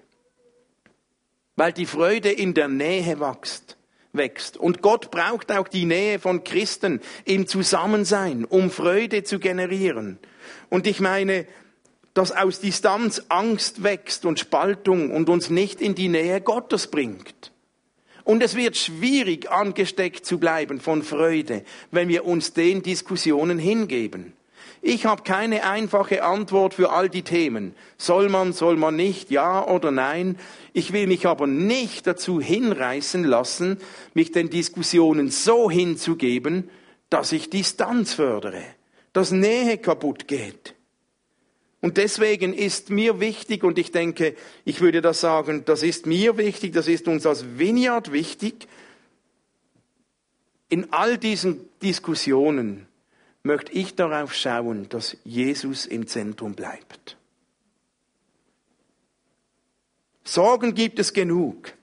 Weil 1.55 1.73
die 1.73 1.85
Freude 1.85 2.31
in 2.31 2.53
der 2.53 2.67
Nähe 2.67 3.19
wächst, 3.19 3.77
wächst. 4.13 4.57
Und 4.57 4.81
Gott 4.81 5.11
braucht 5.11 5.51
auch 5.51 5.67
die 5.67 5.85
Nähe 5.85 6.19
von 6.19 6.43
Christen 6.43 7.01
im 7.25 7.47
Zusammensein, 7.47 8.45
um 8.45 8.69
Freude 8.69 9.23
zu 9.23 9.39
generieren. 9.39 10.19
Und 10.69 10.87
ich 10.87 10.99
meine, 10.99 11.47
dass 12.13 12.31
aus 12.31 12.59
Distanz 12.59 13.23
Angst 13.29 13.83
wächst 13.83 14.25
und 14.25 14.39
Spaltung 14.39 15.11
und 15.11 15.29
uns 15.29 15.51
nicht 15.51 15.81
in 15.81 15.93
die 15.93 16.09
Nähe 16.09 16.41
Gottes 16.41 16.87
bringt. 16.87 17.51
Und 18.27 18.43
es 18.43 18.57
wird 18.57 18.75
schwierig, 18.75 19.49
angesteckt 19.49 20.25
zu 20.25 20.37
bleiben 20.37 20.81
von 20.81 21.01
Freude, 21.01 21.63
wenn 21.91 22.09
wir 22.09 22.25
uns 22.25 22.51
den 22.51 22.83
Diskussionen 22.83 23.57
hingeben. 23.57 24.33
Ich 24.81 25.05
habe 25.05 25.23
keine 25.23 25.63
einfache 25.63 26.25
Antwort 26.25 26.73
für 26.73 26.91
all 26.91 27.07
die 27.07 27.21
Themen. 27.21 27.73
Soll 27.97 28.27
man, 28.27 28.51
soll 28.51 28.75
man 28.75 28.97
nicht, 28.97 29.31
ja 29.31 29.65
oder 29.65 29.91
nein. 29.91 30.37
Ich 30.73 30.91
will 30.91 31.07
mich 31.07 31.25
aber 31.25 31.47
nicht 31.47 32.05
dazu 32.05 32.41
hinreißen 32.41 33.23
lassen, 33.23 33.77
mich 34.13 34.33
den 34.33 34.49
Diskussionen 34.49 35.31
so 35.31 35.71
hinzugeben, 35.71 36.69
dass 37.09 37.31
ich 37.31 37.49
Distanz 37.49 38.13
fördere, 38.13 38.61
dass 39.13 39.31
Nähe 39.31 39.77
kaputt 39.77 40.27
geht. 40.27 40.75
Und 41.81 41.97
deswegen 41.97 42.53
ist 42.53 42.89
mir 42.89 43.19
wichtig, 43.19 43.63
und 43.63 43.77
ich 43.77 43.91
denke, 43.91 44.35
ich 44.65 44.81
würde 44.81 45.01
das 45.01 45.21
sagen, 45.21 45.63
das 45.65 45.83
ist 45.83 46.05
mir 46.05 46.37
wichtig, 46.37 46.73
das 46.73 46.87
ist 46.87 47.07
uns 47.07 47.25
als 47.25 47.57
Vineyard 47.57 48.11
wichtig, 48.11 48.67
in 50.69 50.91
all 50.91 51.17
diesen 51.17 51.69
Diskussionen 51.81 52.87
möchte 53.43 53.71
ich 53.71 53.95
darauf 53.95 54.33
schauen, 54.33 54.89
dass 54.89 55.17
Jesus 55.23 55.85
im 55.85 56.07
Zentrum 56.07 56.55
bleibt. 56.55 57.15
Sorgen 60.23 60.75
gibt 60.75 60.99
es 60.99 61.13
genug. 61.13 61.73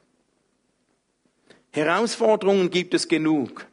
Herausforderungen 1.70 2.70
gibt 2.70 2.92
es 2.92 3.08
genug. 3.08 3.66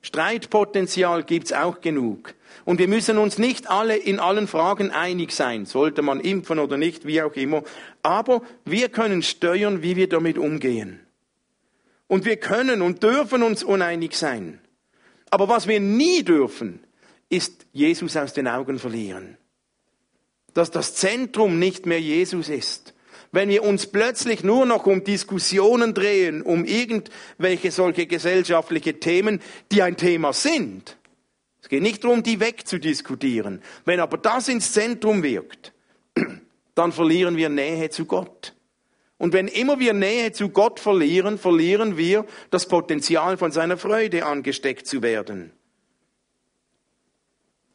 Streitpotenzial 0.00 1.24
gibt 1.24 1.46
es 1.46 1.52
auch 1.52 1.80
genug. 1.80 2.34
Und 2.64 2.78
wir 2.78 2.88
müssen 2.88 3.18
uns 3.18 3.38
nicht 3.38 3.68
alle 3.68 3.96
in 3.96 4.18
allen 4.18 4.46
Fragen 4.46 4.90
einig 4.90 5.32
sein, 5.32 5.66
sollte 5.66 6.02
man 6.02 6.20
impfen 6.20 6.58
oder 6.58 6.76
nicht, 6.76 7.06
wie 7.06 7.22
auch 7.22 7.34
immer. 7.34 7.62
Aber 8.02 8.42
wir 8.64 8.88
können 8.88 9.22
steuern, 9.22 9.82
wie 9.82 9.96
wir 9.96 10.08
damit 10.08 10.38
umgehen. 10.38 11.00
Und 12.06 12.24
wir 12.24 12.36
können 12.36 12.82
und 12.82 13.02
dürfen 13.02 13.42
uns 13.42 13.62
uneinig 13.62 14.16
sein. 14.16 14.60
Aber 15.30 15.48
was 15.48 15.66
wir 15.66 15.80
nie 15.80 16.22
dürfen, 16.22 16.80
ist 17.28 17.66
Jesus 17.72 18.16
aus 18.16 18.32
den 18.32 18.48
Augen 18.48 18.78
verlieren. 18.78 19.36
dass 20.54 20.70
das 20.70 20.94
Zentrum 20.94 21.58
nicht 21.58 21.84
mehr 21.84 22.00
Jesus 22.00 22.48
ist. 22.48 22.94
Wenn 23.32 23.48
wir 23.48 23.64
uns 23.64 23.88
plötzlich 23.88 24.44
nur 24.44 24.64
noch 24.64 24.86
um 24.86 25.02
Diskussionen 25.02 25.92
drehen, 25.92 26.40
um 26.40 26.64
irgendwelche 26.64 27.72
solche 27.72 28.06
gesellschaftliche 28.06 29.00
Themen, 29.00 29.40
die 29.72 29.82
ein 29.82 29.96
Thema 29.96 30.32
sind. 30.32 30.96
Es 31.64 31.70
geht 31.70 31.80
nicht 31.80 32.04
darum, 32.04 32.22
die 32.22 32.40
wegzudiskutieren. 32.40 33.62
Wenn 33.86 33.98
aber 33.98 34.18
das 34.18 34.48
ins 34.48 34.72
Zentrum 34.72 35.22
wirkt, 35.22 35.72
dann 36.74 36.92
verlieren 36.92 37.38
wir 37.38 37.48
Nähe 37.48 37.88
zu 37.88 38.04
Gott. 38.04 38.54
Und 39.16 39.32
wenn 39.32 39.48
immer 39.48 39.78
wir 39.78 39.94
Nähe 39.94 40.32
zu 40.32 40.50
Gott 40.50 40.78
verlieren, 40.78 41.38
verlieren 41.38 41.96
wir 41.96 42.26
das 42.50 42.68
Potenzial 42.68 43.38
von 43.38 43.50
seiner 43.50 43.78
Freude 43.78 44.26
angesteckt 44.26 44.86
zu 44.86 45.00
werden. 45.00 45.52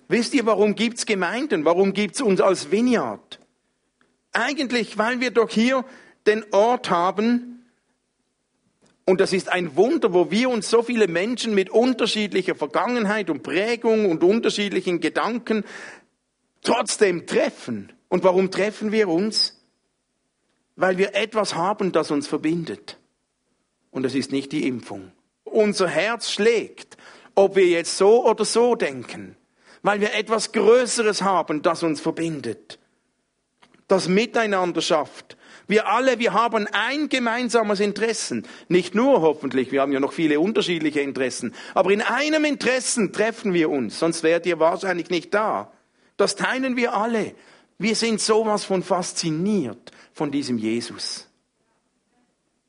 Wisst 0.07 0.35
ihr, 0.35 0.45
warum 0.45 0.75
gibt's 0.75 1.07
Gemeinden? 1.07 1.65
Warum 1.65 1.93
gibt's 1.93 2.21
uns 2.21 2.41
als 2.41 2.69
Vineyard? 2.69 3.39
Eigentlich, 4.33 4.99
weil 4.99 5.19
wir 5.19 5.31
doch 5.31 5.49
hier 5.49 5.83
den 6.27 6.45
Ort 6.51 6.91
haben, 6.91 7.48
und 9.09 9.19
das 9.19 9.33
ist 9.33 9.49
ein 9.49 9.75
Wunder, 9.75 10.13
wo 10.13 10.29
wir 10.29 10.49
uns 10.49 10.69
so 10.69 10.83
viele 10.83 11.07
Menschen 11.07 11.55
mit 11.55 11.69
unterschiedlicher 11.69 12.55
Vergangenheit 12.55 13.29
und 13.29 13.43
Prägung 13.43 14.09
und 14.09 14.23
unterschiedlichen 14.23 14.99
Gedanken 14.99 15.65
trotzdem 16.61 17.25
treffen. 17.25 17.91
Und 18.07 18.23
warum 18.23 18.51
treffen 18.51 18.91
wir 18.91 19.09
uns? 19.09 19.59
Weil 20.75 20.97
wir 20.97 21.15
etwas 21.15 21.55
haben, 21.55 21.91
das 21.91 22.11
uns 22.11 22.27
verbindet. 22.27 22.97
Und 23.91 24.03
das 24.03 24.15
ist 24.15 24.31
nicht 24.31 24.51
die 24.51 24.67
Impfung. 24.67 25.11
Unser 25.43 25.87
Herz 25.87 26.29
schlägt, 26.31 26.95
ob 27.33 27.55
wir 27.55 27.65
jetzt 27.65 27.97
so 27.97 28.25
oder 28.25 28.45
so 28.45 28.75
denken 28.75 29.35
weil 29.81 30.01
wir 30.01 30.13
etwas 30.13 30.51
Größeres 30.51 31.21
haben, 31.21 31.61
das 31.61 31.83
uns 31.83 32.01
verbindet, 32.01 32.79
das 33.87 34.07
Miteinander 34.07 34.81
schafft. 34.81 35.37
Wir 35.69 35.87
alle, 35.87 36.19
wir 36.19 36.33
haben 36.33 36.67
ein 36.67 37.07
gemeinsames 37.07 37.79
Interessen. 37.79 38.45
Nicht 38.67 38.93
nur 38.93 39.21
hoffentlich, 39.21 39.71
wir 39.71 39.79
haben 39.79 39.93
ja 39.93 40.01
noch 40.01 40.11
viele 40.11 40.41
unterschiedliche 40.41 40.99
Interessen. 40.99 41.55
Aber 41.73 41.91
in 41.91 42.01
einem 42.01 42.43
Interessen 42.43 43.13
treffen 43.13 43.53
wir 43.53 43.69
uns, 43.69 43.97
sonst 43.97 44.23
wärt 44.23 44.45
ihr 44.45 44.59
wahrscheinlich 44.59 45.09
nicht 45.09 45.33
da. 45.33 45.71
Das 46.17 46.35
teilen 46.35 46.75
wir 46.75 46.93
alle. 46.93 47.33
Wir 47.77 47.95
sind 47.95 48.19
sowas 48.19 48.65
von 48.65 48.83
fasziniert 48.83 49.91
von 50.11 50.29
diesem 50.31 50.57
Jesus. 50.57 51.29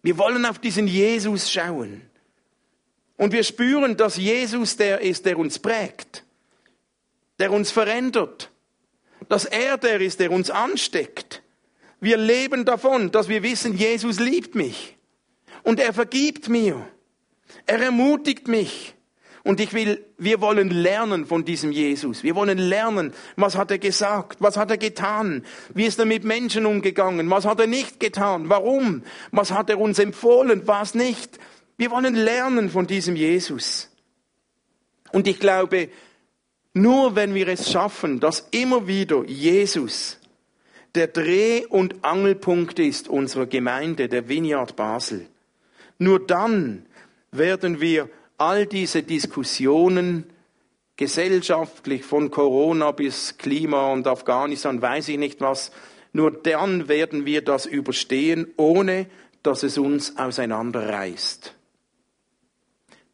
Wir 0.03 0.17
wollen 0.17 0.47
auf 0.47 0.61
diesen 0.61 0.87
Jesus 0.87 1.51
schauen. 1.51 2.03
Und 3.17 3.33
wir 3.33 3.43
spüren, 3.43 3.97
dass 3.97 4.17
Jesus 4.17 4.77
der 4.77 5.01
ist, 5.01 5.27
der 5.27 5.37
uns 5.37 5.59
prägt 5.59 6.25
der 7.41 7.51
uns 7.51 7.73
verändert. 7.73 8.51
Dass 9.29 9.47
er 9.47 9.79
der 9.79 10.01
ist, 10.01 10.21
der 10.21 10.31
uns 10.31 10.51
ansteckt. 10.51 11.43
Wir 12.01 12.17
leben 12.17 12.65
davon, 12.65 13.11
dass 13.11 13.29
wir 13.29 13.43
wissen, 13.43 13.77
Jesus 13.77 14.19
liebt 14.19 14.55
mich. 14.55 14.97
Und 15.63 15.79
er 15.79 15.93
vergibt 15.93 16.49
mir. 16.49 16.87
Er 17.67 17.81
ermutigt 17.81 18.49
mich. 18.49 18.95
Und 19.43 19.59
ich 19.61 19.73
will, 19.73 20.05
wir 20.19 20.41
wollen 20.41 20.69
lernen 20.69 21.27
von 21.27 21.45
diesem 21.45 21.73
Jesus. 21.73 22.23
Wir 22.23 22.35
wollen 22.35 22.59
lernen, 22.59 23.13
was 23.37 23.57
hat 23.57 23.71
er 23.71 23.79
gesagt, 23.79 24.41
was 24.41 24.57
hat 24.57 24.71
er 24.71 24.77
getan, 24.77 25.45
wie 25.73 25.87
ist 25.87 25.99
er 25.99 26.05
mit 26.05 26.25
Menschen 26.25 26.67
umgegangen, 26.67 27.31
was 27.31 27.47
hat 27.47 27.59
er 27.59 27.67
nicht 27.67 28.01
getan, 28.01 28.51
warum, 28.51 29.03
was 29.31 29.53
hat 29.53 29.71
er 29.71 29.81
uns 29.81 29.99
empfohlen, 29.99 30.63
was 30.67 30.95
nicht. 30.95 31.39
Wir 31.79 31.91
wollen 31.91 32.15
lernen 32.15 32.69
von 32.69 32.87
diesem 32.87 33.17
Jesus. 33.17 33.91
Und 35.13 35.27
ich 35.27 35.41
glaube, 35.41 35.89
nur 36.75 37.17
wenn 37.17 37.35
wir 37.35 37.49
es 37.49 37.73
schaffen, 37.73 38.21
dass 38.21 38.47
immer 38.51 38.87
wieder 38.87 39.25
Jesus 39.25 40.20
der 40.95 41.09
Dreh- 41.09 41.67
und 41.67 42.05
Angelpunkt 42.05 42.79
ist 42.79 43.09
unserer 43.09 43.47
Gemeinde, 43.47 44.09
der 44.09 44.29
Vineyard 44.29 44.77
Basel, 44.77 45.27
nur 45.99 46.27
dann 46.27 46.87
werden 47.31 47.81
wir 47.81 48.09
all 48.39 48.67
diese 48.67 49.03
Diskussionen 49.03 50.25
gesellschaftlich 50.97 52.05
von 52.05 52.31
Corona 52.31 52.91
bis 52.91 53.39
Klima 53.39 53.93
und 53.93 54.07
Afghanistan, 54.07 54.83
weiß 54.83 55.09
ich 55.09 55.19
nicht 55.19 55.41
was, 55.41 55.73
nur 56.13 56.31
dann 56.31 56.89
werden 56.89 57.25
wir 57.27 57.43
das 57.43 57.67
überstehen, 57.67 58.49
ohne 58.57 59.07
dass 59.43 59.63
es 59.63 59.79
uns 59.79 60.19
auseinanderreißt. 60.19 61.55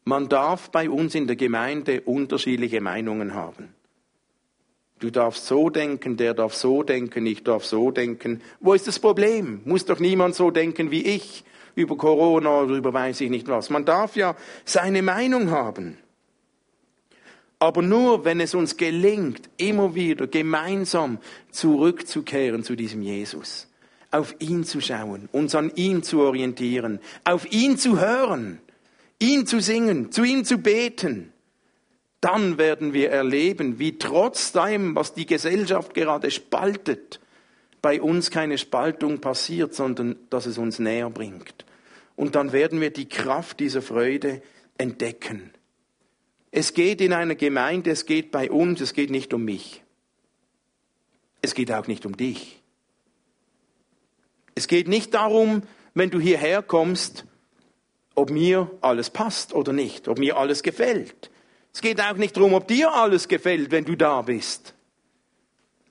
Man 0.03 0.29
darf 0.29 0.71
bei 0.71 0.89
uns 0.89 1.15
in 1.15 1.27
der 1.27 1.35
Gemeinde 1.35 2.01
unterschiedliche 2.01 2.81
Meinungen 2.81 3.33
haben. 3.33 3.73
Du 4.99 5.11
darfst 5.11 5.45
so 5.45 5.69
denken, 5.69 6.17
der 6.17 6.33
darf 6.33 6.55
so 6.55 6.81
denken, 6.81 7.25
ich 7.25 7.43
darf 7.43 7.65
so 7.65 7.91
denken. 7.91 8.41
Wo 8.59 8.73
ist 8.73 8.87
das 8.87 8.99
Problem? 8.99 9.61
Muss 9.65 9.85
doch 9.85 9.99
niemand 9.99 10.35
so 10.35 10.49
denken 10.49 10.89
wie 10.89 11.03
ich 11.03 11.43
über 11.75 11.95
Corona 11.95 12.61
oder 12.61 12.75
über 12.75 12.91
weiß 12.93 13.21
ich 13.21 13.29
nicht 13.29 13.47
was. 13.47 13.69
Man 13.69 13.85
darf 13.85 14.15
ja 14.15 14.35
seine 14.65 15.03
Meinung 15.03 15.51
haben. 15.51 15.97
Aber 17.59 17.81
nur, 17.81 18.25
wenn 18.25 18.39
es 18.39 18.55
uns 18.55 18.77
gelingt, 18.77 19.49
immer 19.57 19.95
wieder 19.95 20.27
gemeinsam 20.27 21.19
zurückzukehren 21.51 22.63
zu 22.63 22.75
diesem 22.75 23.01
Jesus, 23.01 23.67
auf 24.11 24.35
ihn 24.39 24.63
zu 24.63 24.79
schauen, 24.81 25.29
uns 25.31 25.53
an 25.55 25.71
ihn 25.75 26.03
zu 26.03 26.21
orientieren, 26.21 26.99
auf 27.23 27.51
ihn 27.51 27.77
zu 27.77 27.99
hören, 27.99 28.59
ihn 29.19 29.47
zu 29.47 29.59
singen, 29.59 30.11
zu 30.11 30.23
ihm 30.23 30.45
zu 30.45 30.59
beten, 30.59 31.33
dann 32.21 32.57
werden 32.57 32.93
wir 32.93 33.11
erleben, 33.11 33.79
wie 33.79 33.97
trotz 33.97 34.51
dem, 34.51 34.95
was 34.95 35.13
die 35.13 35.25
Gesellschaft 35.25 35.93
gerade 35.93 36.31
spaltet, 36.31 37.19
bei 37.81 38.01
uns 38.01 38.31
keine 38.31 38.57
Spaltung 38.57 39.21
passiert, 39.21 39.75
sondern 39.75 40.15
dass 40.29 40.45
es 40.45 40.57
uns 40.57 40.79
näher 40.79 41.09
bringt. 41.09 41.65
Und 42.15 42.35
dann 42.35 42.51
werden 42.51 42.81
wir 42.81 42.89
die 42.89 43.07
Kraft 43.07 43.59
dieser 43.59 43.83
Freude 43.83 44.41
entdecken. 44.77 45.51
Es 46.49 46.73
geht 46.73 47.01
in 47.01 47.13
einer 47.13 47.35
Gemeinde, 47.35 47.91
es 47.91 48.05
geht 48.05 48.31
bei 48.31 48.49
uns, 48.49 48.81
es 48.81 48.93
geht 48.93 49.11
nicht 49.11 49.33
um 49.33 49.45
mich. 49.45 49.83
Es 51.41 51.53
geht 51.53 51.71
auch 51.71 51.87
nicht 51.87 52.05
um 52.05 52.17
dich. 52.17 52.63
Es 54.55 54.67
geht 54.67 54.87
nicht 54.87 55.13
darum, 55.13 55.61
wenn 55.93 56.09
du 56.09 56.19
hierher 56.19 56.63
kommst, 56.63 57.25
ob 58.15 58.31
mir 58.31 58.71
alles 58.81 59.11
passt 59.11 59.53
oder 59.53 59.71
nicht, 59.71 60.07
ob 60.07 60.17
mir 60.17 60.37
alles 60.37 60.63
gefällt. 60.63 61.29
Es 61.77 61.81
geht 61.81 62.01
auch 62.01 62.15
nicht 62.15 62.35
darum, 62.35 62.55
ob 62.55 62.67
dir 62.67 62.91
alles 62.91 63.27
gefällt, 63.27 63.69
wenn 63.69 63.85
du 63.85 63.95
da 63.95 64.23
bist. 64.23 64.73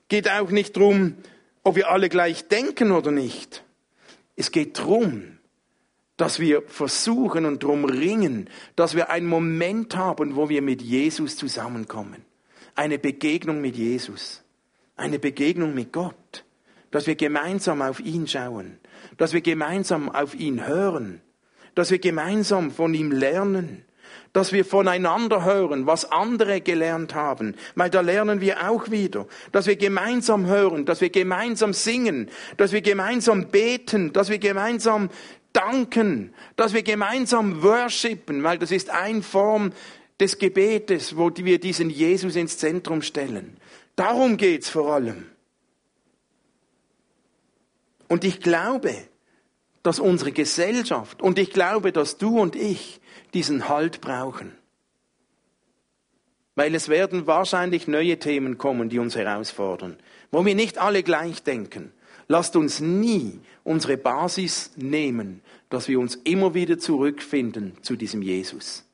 Es 0.01 0.07
geht 0.09 0.29
auch 0.29 0.49
nicht 0.49 0.75
darum, 0.75 1.15
ob 1.63 1.77
wir 1.77 1.89
alle 1.89 2.09
gleich 2.09 2.49
denken 2.49 2.91
oder 2.91 3.09
nicht. 3.09 3.63
Es 4.35 4.51
geht 4.51 4.79
darum, 4.79 5.37
dass 6.17 6.41
wir 6.41 6.63
versuchen 6.63 7.45
und 7.45 7.63
darum 7.63 7.85
ringen, 7.85 8.49
dass 8.75 8.95
wir 8.97 9.09
einen 9.09 9.27
Moment 9.27 9.95
haben, 9.95 10.35
wo 10.35 10.49
wir 10.49 10.61
mit 10.61 10.81
Jesus 10.81 11.37
zusammenkommen. 11.37 12.25
Eine 12.75 12.99
Begegnung 12.99 13.61
mit 13.61 13.77
Jesus. 13.77 14.43
Eine 14.97 15.19
Begegnung 15.19 15.73
mit 15.73 15.93
Gott. 15.93 16.43
Dass 16.91 17.07
wir 17.07 17.15
gemeinsam 17.15 17.81
auf 17.81 18.01
ihn 18.01 18.27
schauen. 18.27 18.77
Dass 19.15 19.31
wir 19.31 19.39
gemeinsam 19.39 20.09
auf 20.09 20.35
ihn 20.35 20.67
hören 20.67 21.21
dass 21.77 21.91
wir 21.91 21.99
gemeinsam 21.99 22.71
von 22.71 22.95
ihm 22.95 23.11
lernen, 23.11 23.85
dass 24.33 24.51
wir 24.51 24.65
voneinander 24.65 25.45
hören, 25.45 25.87
was 25.87 26.11
andere 26.11 26.61
gelernt 26.61 27.15
haben, 27.15 27.55
weil 27.75 27.89
da 27.89 28.01
lernen 28.01 28.41
wir 28.41 28.69
auch 28.69 28.91
wieder, 28.91 29.27
dass 29.51 29.67
wir 29.67 29.75
gemeinsam 29.75 30.45
hören, 30.45 30.85
dass 30.85 31.01
wir 31.01 31.09
gemeinsam 31.09 31.73
singen, 31.73 32.29
dass 32.57 32.71
wir 32.71 32.81
gemeinsam 32.81 33.49
beten, 33.49 34.13
dass 34.13 34.29
wir 34.29 34.39
gemeinsam 34.39 35.09
danken, 35.53 36.33
dass 36.55 36.73
wir 36.73 36.83
gemeinsam 36.83 37.63
worshipen, 37.63 38.43
weil 38.43 38.59
das 38.59 38.71
ist 38.71 38.89
eine 38.89 39.23
Form 39.23 39.71
des 40.19 40.37
Gebetes, 40.39 41.17
wo 41.17 41.31
wir 41.35 41.59
diesen 41.59 41.89
Jesus 41.89 42.35
ins 42.35 42.57
Zentrum 42.57 43.01
stellen. 43.01 43.57
Darum 43.95 44.37
geht's 44.37 44.69
vor 44.69 44.93
allem. 44.93 45.25
Und 48.07 48.23
ich 48.23 48.39
glaube, 48.39 48.95
dass 49.83 49.99
unsere 49.99 50.31
Gesellschaft 50.31 51.21
und 51.21 51.39
ich 51.39 51.51
glaube, 51.51 51.91
dass 51.91 52.17
du 52.17 52.39
und 52.39 52.55
ich 52.55 52.99
diesen 53.33 53.69
Halt 53.69 54.01
brauchen. 54.01 54.53
Weil 56.55 56.73
es 56.73 56.89
werden 56.89 57.27
wahrscheinlich 57.27 57.87
neue 57.87 58.17
Themen 58.17 58.57
kommen, 58.57 58.89
die 58.89 58.99
uns 58.99 59.15
herausfordern, 59.15 59.97
wo 60.31 60.45
wir 60.45 60.55
nicht 60.55 60.77
alle 60.79 61.03
gleich 61.03 61.43
denken. 61.43 61.93
Lasst 62.27 62.55
uns 62.55 62.79
nie 62.79 63.39
unsere 63.63 63.95
Basis 63.95 64.71
nehmen, 64.75 65.41
dass 65.69 65.87
wir 65.87 65.99
uns 65.99 66.15
immer 66.15 66.53
wieder 66.53 66.77
zurückfinden 66.77 67.77
zu 67.83 67.95
diesem 67.95 68.21
Jesus. 68.21 68.85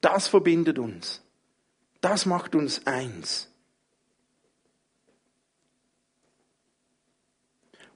Das 0.00 0.28
verbindet 0.28 0.78
uns. 0.78 1.22
Das 2.00 2.26
macht 2.26 2.54
uns 2.54 2.86
eins. 2.86 3.50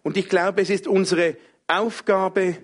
Und 0.03 0.19
ich 0.19 0.29
glaube, 0.29 0.61
es 0.61 0.71
ist 0.71 0.87
unsere 0.87 1.37
Aufgabe 1.67 2.59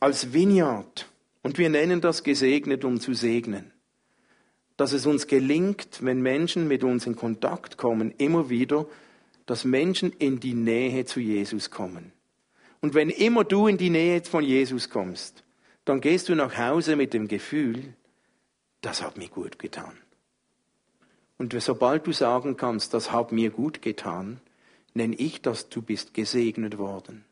als 0.00 0.32
Vineyard, 0.32 1.08
und 1.42 1.58
wir 1.58 1.68
nennen 1.68 2.00
das 2.00 2.22
gesegnet, 2.22 2.84
um 2.84 3.00
zu 3.00 3.14
segnen, 3.14 3.72
dass 4.76 4.92
es 4.92 5.06
uns 5.06 5.26
gelingt, 5.26 5.98
wenn 6.02 6.22
Menschen 6.22 6.68
mit 6.68 6.84
uns 6.84 7.06
in 7.06 7.16
Kontakt 7.16 7.76
kommen, 7.76 8.12
immer 8.18 8.48
wieder, 8.48 8.86
dass 9.46 9.64
Menschen 9.64 10.12
in 10.12 10.40
die 10.40 10.54
Nähe 10.54 11.04
zu 11.04 11.20
Jesus 11.20 11.70
kommen. 11.70 12.12
Und 12.80 12.94
wenn 12.94 13.10
immer 13.10 13.44
du 13.44 13.66
in 13.66 13.76
die 13.76 13.90
Nähe 13.90 14.22
von 14.22 14.44
Jesus 14.44 14.90
kommst, 14.90 15.44
dann 15.84 16.00
gehst 16.00 16.28
du 16.28 16.34
nach 16.34 16.56
Hause 16.56 16.96
mit 16.96 17.12
dem 17.12 17.28
Gefühl, 17.28 17.94
das 18.80 19.02
hat 19.02 19.16
mir 19.16 19.28
gut 19.28 19.58
getan. 19.58 19.96
Und 21.38 21.60
sobald 21.60 22.06
du 22.06 22.12
sagen 22.12 22.56
kannst, 22.56 22.94
das 22.94 23.10
hat 23.10 23.32
mir 23.32 23.50
gut 23.50 23.82
getan, 23.82 24.40
nenne 24.94 25.16
ich 25.16 25.42
das, 25.42 25.68
du 25.68 25.82
bist 25.82 26.14
gesegnet 26.14 26.78
worden. 26.78 27.24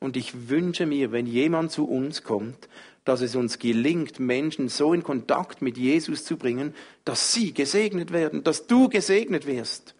Und 0.00 0.16
ich 0.16 0.48
wünsche 0.48 0.86
mir, 0.86 1.12
wenn 1.12 1.26
jemand 1.26 1.70
zu 1.70 1.88
uns 1.88 2.24
kommt, 2.24 2.68
dass 3.04 3.20
es 3.20 3.34
uns 3.34 3.58
gelingt, 3.58 4.20
Menschen 4.20 4.68
so 4.68 4.94
in 4.94 5.02
Kontakt 5.02 5.62
mit 5.62 5.76
Jesus 5.76 6.24
zu 6.24 6.36
bringen, 6.36 6.74
dass 7.04 7.32
sie 7.32 7.52
gesegnet 7.52 8.12
werden, 8.12 8.44
dass 8.44 8.66
du 8.66 8.88
gesegnet 8.88 9.46
wirst. 9.46 9.94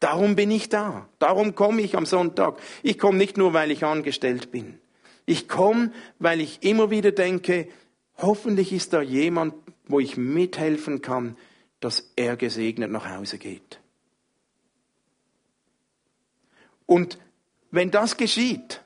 Darum 0.00 0.36
bin 0.36 0.50
ich 0.50 0.68
da. 0.68 1.08
Darum 1.18 1.54
komme 1.56 1.82
ich 1.82 1.96
am 1.96 2.06
Sonntag. 2.06 2.60
Ich 2.82 2.98
komme 2.98 3.18
nicht 3.18 3.36
nur, 3.36 3.52
weil 3.52 3.72
ich 3.72 3.84
angestellt 3.84 4.52
bin. 4.52 4.78
Ich 5.26 5.48
komme, 5.48 5.92
weil 6.18 6.40
ich 6.40 6.62
immer 6.62 6.90
wieder 6.90 7.10
denke, 7.10 7.68
hoffentlich 8.16 8.72
ist 8.72 8.92
da 8.92 9.02
jemand, 9.02 9.54
wo 9.86 9.98
ich 9.98 10.16
mithelfen 10.16 11.02
kann, 11.02 11.36
dass 11.80 12.12
er 12.16 12.36
gesegnet 12.36 12.90
nach 12.90 13.08
Hause 13.08 13.38
geht. 13.38 13.80
Und 16.86 17.18
wenn 17.70 17.90
das 17.90 18.16
geschieht, 18.16 18.82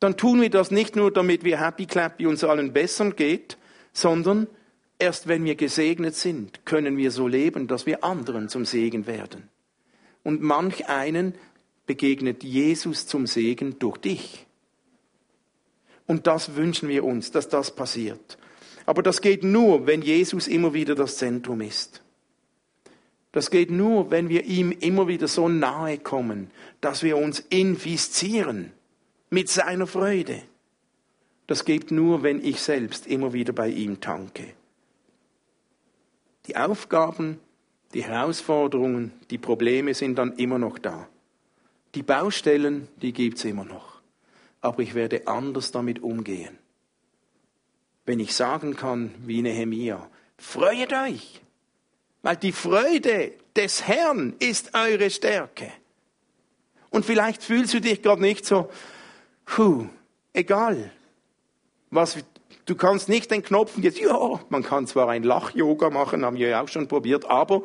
dann 0.00 0.16
tun 0.16 0.40
wir 0.40 0.50
das 0.50 0.70
nicht 0.70 0.96
nur, 0.96 1.12
damit 1.12 1.44
wir 1.44 1.60
happy 1.60 1.86
clappy 1.86 2.26
uns 2.26 2.42
allen 2.42 2.72
besser 2.72 3.10
geht, 3.10 3.58
sondern 3.92 4.46
erst 4.98 5.28
wenn 5.28 5.44
wir 5.44 5.54
gesegnet 5.54 6.14
sind, 6.14 6.64
können 6.64 6.96
wir 6.96 7.10
so 7.10 7.28
leben, 7.28 7.68
dass 7.68 7.86
wir 7.86 8.02
anderen 8.02 8.48
zum 8.48 8.64
Segen 8.64 9.06
werden. 9.06 9.48
Und 10.22 10.42
manch 10.42 10.88
einen 10.88 11.34
begegnet 11.86 12.42
Jesus 12.42 13.06
zum 13.06 13.26
Segen 13.26 13.78
durch 13.78 13.98
dich. 13.98 14.46
Und 16.06 16.26
das 16.26 16.56
wünschen 16.56 16.88
wir 16.88 17.04
uns, 17.04 17.30
dass 17.30 17.48
das 17.48 17.74
passiert. 17.74 18.38
Aber 18.86 19.02
das 19.02 19.20
geht 19.20 19.44
nur, 19.44 19.86
wenn 19.86 20.02
Jesus 20.02 20.48
immer 20.48 20.74
wieder 20.74 20.94
das 20.94 21.18
Zentrum 21.18 21.60
ist. 21.60 22.02
Das 23.32 23.50
geht 23.50 23.70
nur, 23.70 24.10
wenn 24.10 24.28
wir 24.28 24.44
ihm 24.44 24.72
immer 24.72 25.06
wieder 25.06 25.28
so 25.28 25.48
nahe 25.48 25.98
kommen, 25.98 26.50
dass 26.80 27.02
wir 27.02 27.16
uns 27.16 27.40
infizieren 27.50 28.72
mit 29.30 29.48
seiner 29.48 29.86
Freude. 29.86 30.42
Das 31.46 31.64
geht 31.64 31.90
nur, 31.90 32.22
wenn 32.22 32.44
ich 32.44 32.60
selbst 32.60 33.06
immer 33.06 33.32
wieder 33.32 33.52
bei 33.52 33.68
ihm 33.68 34.00
tanke. 34.00 34.54
Die 36.46 36.56
Aufgaben, 36.56 37.40
die 37.94 38.04
Herausforderungen, 38.04 39.12
die 39.30 39.38
Probleme 39.38 39.94
sind 39.94 40.16
dann 40.16 40.36
immer 40.36 40.58
noch 40.58 40.78
da. 40.78 41.08
Die 41.94 42.02
Baustellen, 42.02 42.88
die 43.02 43.12
gibt's 43.12 43.44
immer 43.44 43.64
noch. 43.64 44.00
Aber 44.60 44.80
ich 44.82 44.94
werde 44.94 45.26
anders 45.26 45.72
damit 45.72 46.02
umgehen. 46.02 46.58
Wenn 48.06 48.20
ich 48.20 48.34
sagen 48.34 48.76
kann, 48.76 49.14
wie 49.26 49.42
Nehemia, 49.42 50.08
freut 50.38 50.92
euch, 50.92 51.40
weil 52.22 52.36
die 52.36 52.52
Freude 52.52 53.32
des 53.56 53.86
Herrn 53.86 54.34
ist 54.38 54.74
eure 54.74 55.10
Stärke. 55.10 55.72
Und 56.90 57.04
vielleicht 57.04 57.42
fühlst 57.42 57.74
du 57.74 57.80
dich 57.80 58.02
gerade 58.02 58.20
nicht 58.20 58.44
so, 58.44 58.68
puh, 59.50 59.86
egal. 60.32 60.90
Was, 61.90 62.18
du 62.66 62.74
kannst 62.76 63.08
nicht 63.08 63.30
den 63.30 63.42
Knopf 63.42 63.76
jetzt, 63.78 63.98
ja, 63.98 64.40
man 64.48 64.62
kann 64.62 64.86
zwar 64.86 65.08
ein 65.08 65.24
Lach-Yoga 65.24 65.90
machen, 65.90 66.24
haben 66.24 66.36
wir 66.36 66.48
ja 66.48 66.62
auch 66.62 66.68
schon 66.68 66.86
probiert, 66.86 67.24
aber 67.24 67.62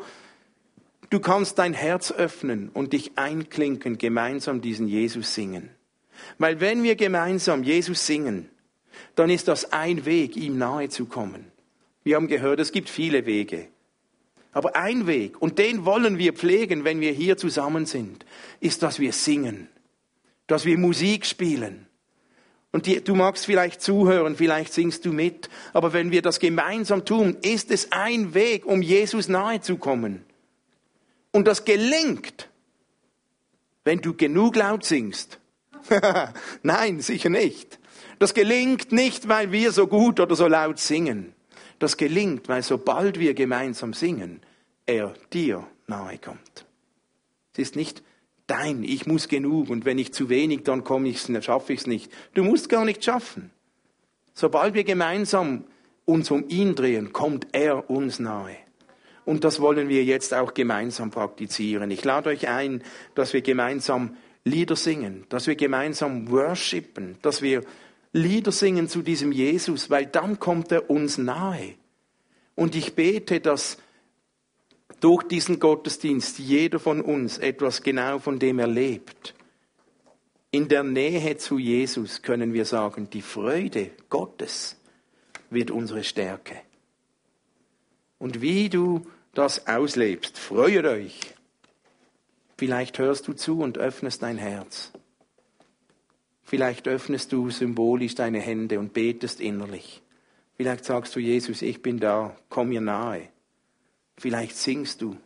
du 1.12 1.20
kannst 1.20 1.60
dein 1.60 1.74
Herz 1.74 2.12
öffnen 2.12 2.70
und 2.74 2.94
dich 2.94 3.18
einklinken, 3.18 3.98
gemeinsam 4.00 4.62
diesen 4.62 4.88
Jesus 4.88 5.36
singen. 5.36 5.70
Weil 6.40 6.60
wenn 6.60 6.82
wir 6.82 6.96
gemeinsam 6.96 7.64
Jesus 7.64 8.08
singen, 8.08 8.50
dann 9.16 9.30
ist 9.30 9.48
das 9.48 9.72
ein 9.72 10.06
Weg, 10.06 10.36
ihm 10.36 10.58
nahe 10.58 10.90
zu 10.90 11.06
kommen. 11.06 11.52
Wir 12.04 12.16
haben 12.16 12.28
gehört, 12.28 12.60
es 12.60 12.72
gibt 12.72 12.90
viele 12.90 13.26
Wege. 13.26 13.68
Aber 14.54 14.76
ein 14.76 15.06
Weg, 15.06 15.42
und 15.42 15.60
den 15.60 15.86
wollen 15.86 16.18
wir 16.18 16.34
pflegen, 16.34 16.84
wenn 16.84 17.02
wir 17.02 17.12
hier 17.12 17.38
zusammen 17.38 17.86
sind, 17.86 18.26
ist, 18.62 18.84
dass 18.84 19.00
wir 19.00 19.12
singen, 19.12 19.68
dass 20.48 20.66
wir 20.66 20.78
Musik 20.78 21.26
spielen. 21.26 21.88
Und 22.72 22.88
die, 22.88 23.02
du 23.02 23.16
magst 23.16 23.46
vielleicht 23.46 23.82
zuhören, 23.82 24.36
vielleicht 24.36 24.74
singst 24.74 25.06
du 25.06 25.14
mit, 25.14 25.50
aber 25.72 25.93
wenn 25.93 26.12
wir 26.12 26.22
das 26.22 26.39
gemeinsam 26.39 27.06
tun, 27.06 27.38
ist 27.41 27.72
es 27.72 27.91
ein 27.91 28.34
Weg, 28.34 28.66
um 28.66 28.82
Jesus 28.82 29.30
nahe 29.30 29.62
zu 29.62 29.78
kommen. 29.78 30.26
Und 31.32 31.48
das 31.48 31.64
gelingt, 31.64 32.50
wenn 33.86 34.02
du 34.02 34.14
genug 34.14 34.56
laut 34.56 34.84
singst. 34.84 35.39
Nein, 36.64 37.00
sicher 37.00 37.30
nicht. 37.30 37.80
Das 38.20 38.34
gelingt 38.34 38.91
nicht, 38.91 39.28
weil 39.28 39.52
wir 39.52 39.72
so 39.72 39.88
gut 39.88 40.20
oder 40.20 40.36
so 40.36 40.48
laut 40.48 40.80
singen. 40.80 41.34
Das 41.80 41.98
gelingt, 41.98 42.48
weil 42.50 42.64
sobald 42.64 43.20
wir 43.20 43.34
gemeinsam 43.34 43.93
singen, 43.93 44.41
er 44.86 45.14
dir 45.34 45.66
nahe 45.88 46.18
kommt. 46.18 46.66
Es 47.54 47.60
ist 47.60 47.76
nicht 47.76 48.04
dein, 48.48 48.84
ich 48.84 49.06
muss 49.08 49.28
genug 49.28 49.70
und 49.70 49.86
wenn 49.86 49.98
ich 49.98 50.14
zu 50.14 50.30
wenig, 50.30 50.64
dann 50.64 50.84
komme 50.84 51.10
ich, 51.10 51.22
schaffe 51.41 51.74
ich 51.74 51.82
es 51.82 51.88
nicht. 51.88 52.12
Du 52.34 52.43
musst 52.43 52.70
gar 52.70 52.86
nicht 52.86 53.04
schaffen. 53.04 53.52
Sobald 54.34 54.74
wir 54.74 54.84
gemeinsam 54.84 55.66
uns 56.06 56.30
um 56.30 56.48
ihn 56.50 56.76
drehen, 56.76 57.14
kommt 57.14 57.48
er 57.54 57.89
uns 57.89 58.20
nahe. 58.20 58.58
Und 59.26 59.43
das 59.43 59.60
wollen 59.60 59.89
wir 59.89 60.04
jetzt 60.04 60.34
auch 60.34 60.54
gemeinsam 60.54 61.10
praktizieren. 61.10 61.89
Ich 61.89 62.04
lade 62.04 62.30
euch 62.30 62.48
ein, 62.48 62.84
dass 63.16 63.34
wir 63.34 63.41
gemeinsam 63.41 64.16
Lieder 64.43 64.76
singen, 64.76 65.26
dass 65.30 65.48
wir 65.48 65.56
gemeinsam 65.56 66.30
worshipen, 66.30 67.18
dass 67.24 67.41
wir 67.41 67.64
Lieder 68.14 68.52
singen 68.52 68.88
zu 68.88 69.02
diesem 69.02 69.32
Jesus, 69.32 69.89
weil 69.89 70.06
dann 70.06 70.39
kommt 70.39 70.72
er 70.72 70.89
uns 70.89 71.18
nahe. 71.18 71.74
Und 72.54 72.76
ich 72.76 72.93
bete, 72.93 73.39
dass 73.39 73.78
durch 75.00 75.24
diesen 75.24 75.60
Gottesdienst 75.60 76.39
jeder 76.39 76.80
von 76.80 77.02
uns 77.02 77.38
etwas 77.38 77.84
genau 77.84 78.20
von 78.20 78.39
dem 78.39 78.60
erlebt. 78.60 79.34
In 80.52 80.68
der 80.68 80.84
Nähe 80.84 81.38
zu 81.38 81.58
Jesus 81.58 82.22
können 82.22 82.54
wir 82.54 82.66
sagen, 82.66 83.10
die 83.10 83.22
Freude 83.22 83.91
Gottes 84.10 84.78
wird 85.50 85.72
unsere 85.72 86.04
Stärke. 86.04 86.56
Und 88.18 88.41
wie 88.41 88.70
du 88.70 89.06
das 89.34 89.68
auslebst, 89.68 90.39
freut 90.39 90.86
euch. 90.86 91.20
Vielleicht 92.58 93.00
hörst 93.00 93.28
du 93.28 93.34
zu 93.34 93.60
und 93.60 93.78
öffnest 93.78 94.24
dein 94.24 94.38
Herz. 94.38 94.91
Vielleicht 96.43 96.88
öffnest 96.88 97.34
du 97.34 97.50
symbolisch 97.50 98.16
deine 98.16 98.39
Hände 98.39 98.80
und 98.80 98.93
betest 98.93 99.41
innerlich. 99.41 100.02
Vielleicht 100.56 100.86
sagst 100.86 101.16
du, 101.16 101.20
Jesus, 101.20 101.62
ich 101.62 101.82
bin 101.82 102.00
da, 102.00 102.36
komm 102.50 102.70
mir 102.70 102.82
nahe. 102.82 103.28
Vielleicht 104.18 104.55
singst 104.55 105.01
du 105.01 105.18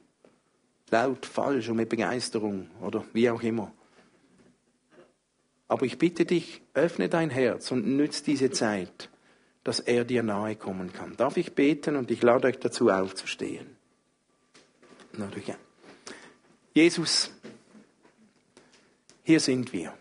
laut, 0.89 1.25
falsch 1.25 1.69
und 1.69 1.77
mit 1.77 1.89
Begeisterung 1.89 2.69
oder 2.81 3.05
wie 3.13 3.29
auch 3.29 3.41
immer. 3.41 3.71
Aber 5.67 5.85
ich 5.85 5.99
bitte 5.99 6.25
dich, 6.25 6.61
öffne 6.73 7.09
dein 7.09 7.29
Herz 7.29 7.71
und 7.71 7.85
nütze 7.85 8.23
diese 8.23 8.49
Zeit, 8.49 9.09
dass 9.63 9.79
er 9.79 10.03
dir 10.03 10.23
nahe 10.23 10.55
kommen 10.55 10.91
kann. 10.91 11.15
Darf 11.15 11.37
ich 11.37 11.53
beten 11.53 11.95
und 11.95 12.09
ich 12.09 12.23
lade 12.23 12.47
euch 12.47 12.57
dazu 12.57 12.89
aufzustehen? 12.89 13.77
Jesus, 16.73 17.31
hier 19.23 19.39
sind 19.39 19.73
wir. 19.73 19.93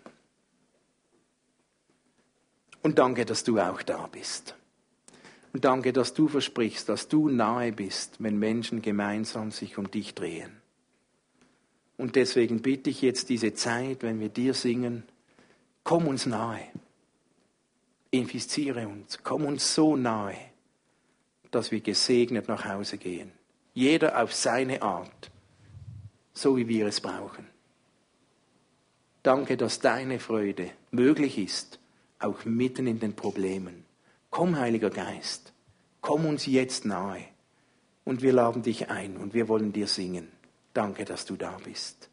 Und 2.82 2.99
danke, 2.99 3.26
dass 3.26 3.45
du 3.45 3.59
auch 3.59 3.82
da 3.82 4.07
bist. 4.07 4.58
Und 5.53 5.65
danke, 5.65 5.93
dass 5.93 6.15
du 6.15 6.29
versprichst, 6.29 6.89
dass 6.89 7.09
du 7.09 7.29
nahe 7.29 7.73
bist, 7.73 8.23
wenn 8.23 8.39
Menschen 8.39 8.83
gemeinsam 8.83 9.51
sich 9.51 9.79
um 9.79 9.91
dich 9.91 10.15
drehen. 10.15 10.53
Und 11.97 12.17
deswegen 12.17 12.63
bitte 12.63 12.91
ich 12.91 13.03
jetzt 13.03 13.29
diese 13.29 13.55
Zeit, 13.55 14.03
wenn 14.03 14.21
wir 14.21 14.29
dir 14.29 14.55
singen, 14.55 15.03
komm 15.83 16.07
uns 16.07 16.27
nahe. 16.27 16.63
Infiziere 18.11 18.87
uns, 18.87 19.19
komm 19.23 19.45
uns 19.45 19.75
so 19.75 19.97
nahe, 19.97 20.37
dass 21.51 21.71
wir 21.71 21.81
gesegnet 21.81 22.49
nach 22.49 22.65
Hause 22.65 22.99
gehen. 22.99 23.33
Jeder 23.75 24.23
auf 24.23 24.33
seine 24.33 24.83
Art, 24.83 25.31
so 26.33 26.57
wie 26.57 26.69
wir 26.69 26.87
es 26.87 27.01
brauchen. 27.01 27.47
Danke, 29.23 29.57
dass 29.57 29.81
deine 29.81 30.21
Freude 30.21 30.71
möglich 30.91 31.37
ist, 31.37 31.79
auch 32.19 32.45
mitten 32.45 32.87
in 32.87 33.01
den 33.01 33.15
Problemen. 33.15 33.85
Komm, 34.31 34.57
Heiliger 34.57 34.91
Geist, 34.91 35.53
komm 36.01 36.26
uns 36.26 36.47
jetzt 36.47 36.85
nahe. 36.85 37.24
Und 38.05 38.22
wir 38.22 38.33
laden 38.33 38.62
dich 38.62 38.89
ein 38.91 39.16
und 39.16 39.35
wir 39.35 39.49
wollen 39.49 39.72
dir 39.72 39.87
singen. 39.87 40.29
Danke, 40.72 41.05
dass 41.05 41.24
du 41.24 41.37
da 41.37 41.57
bist. 41.64 42.08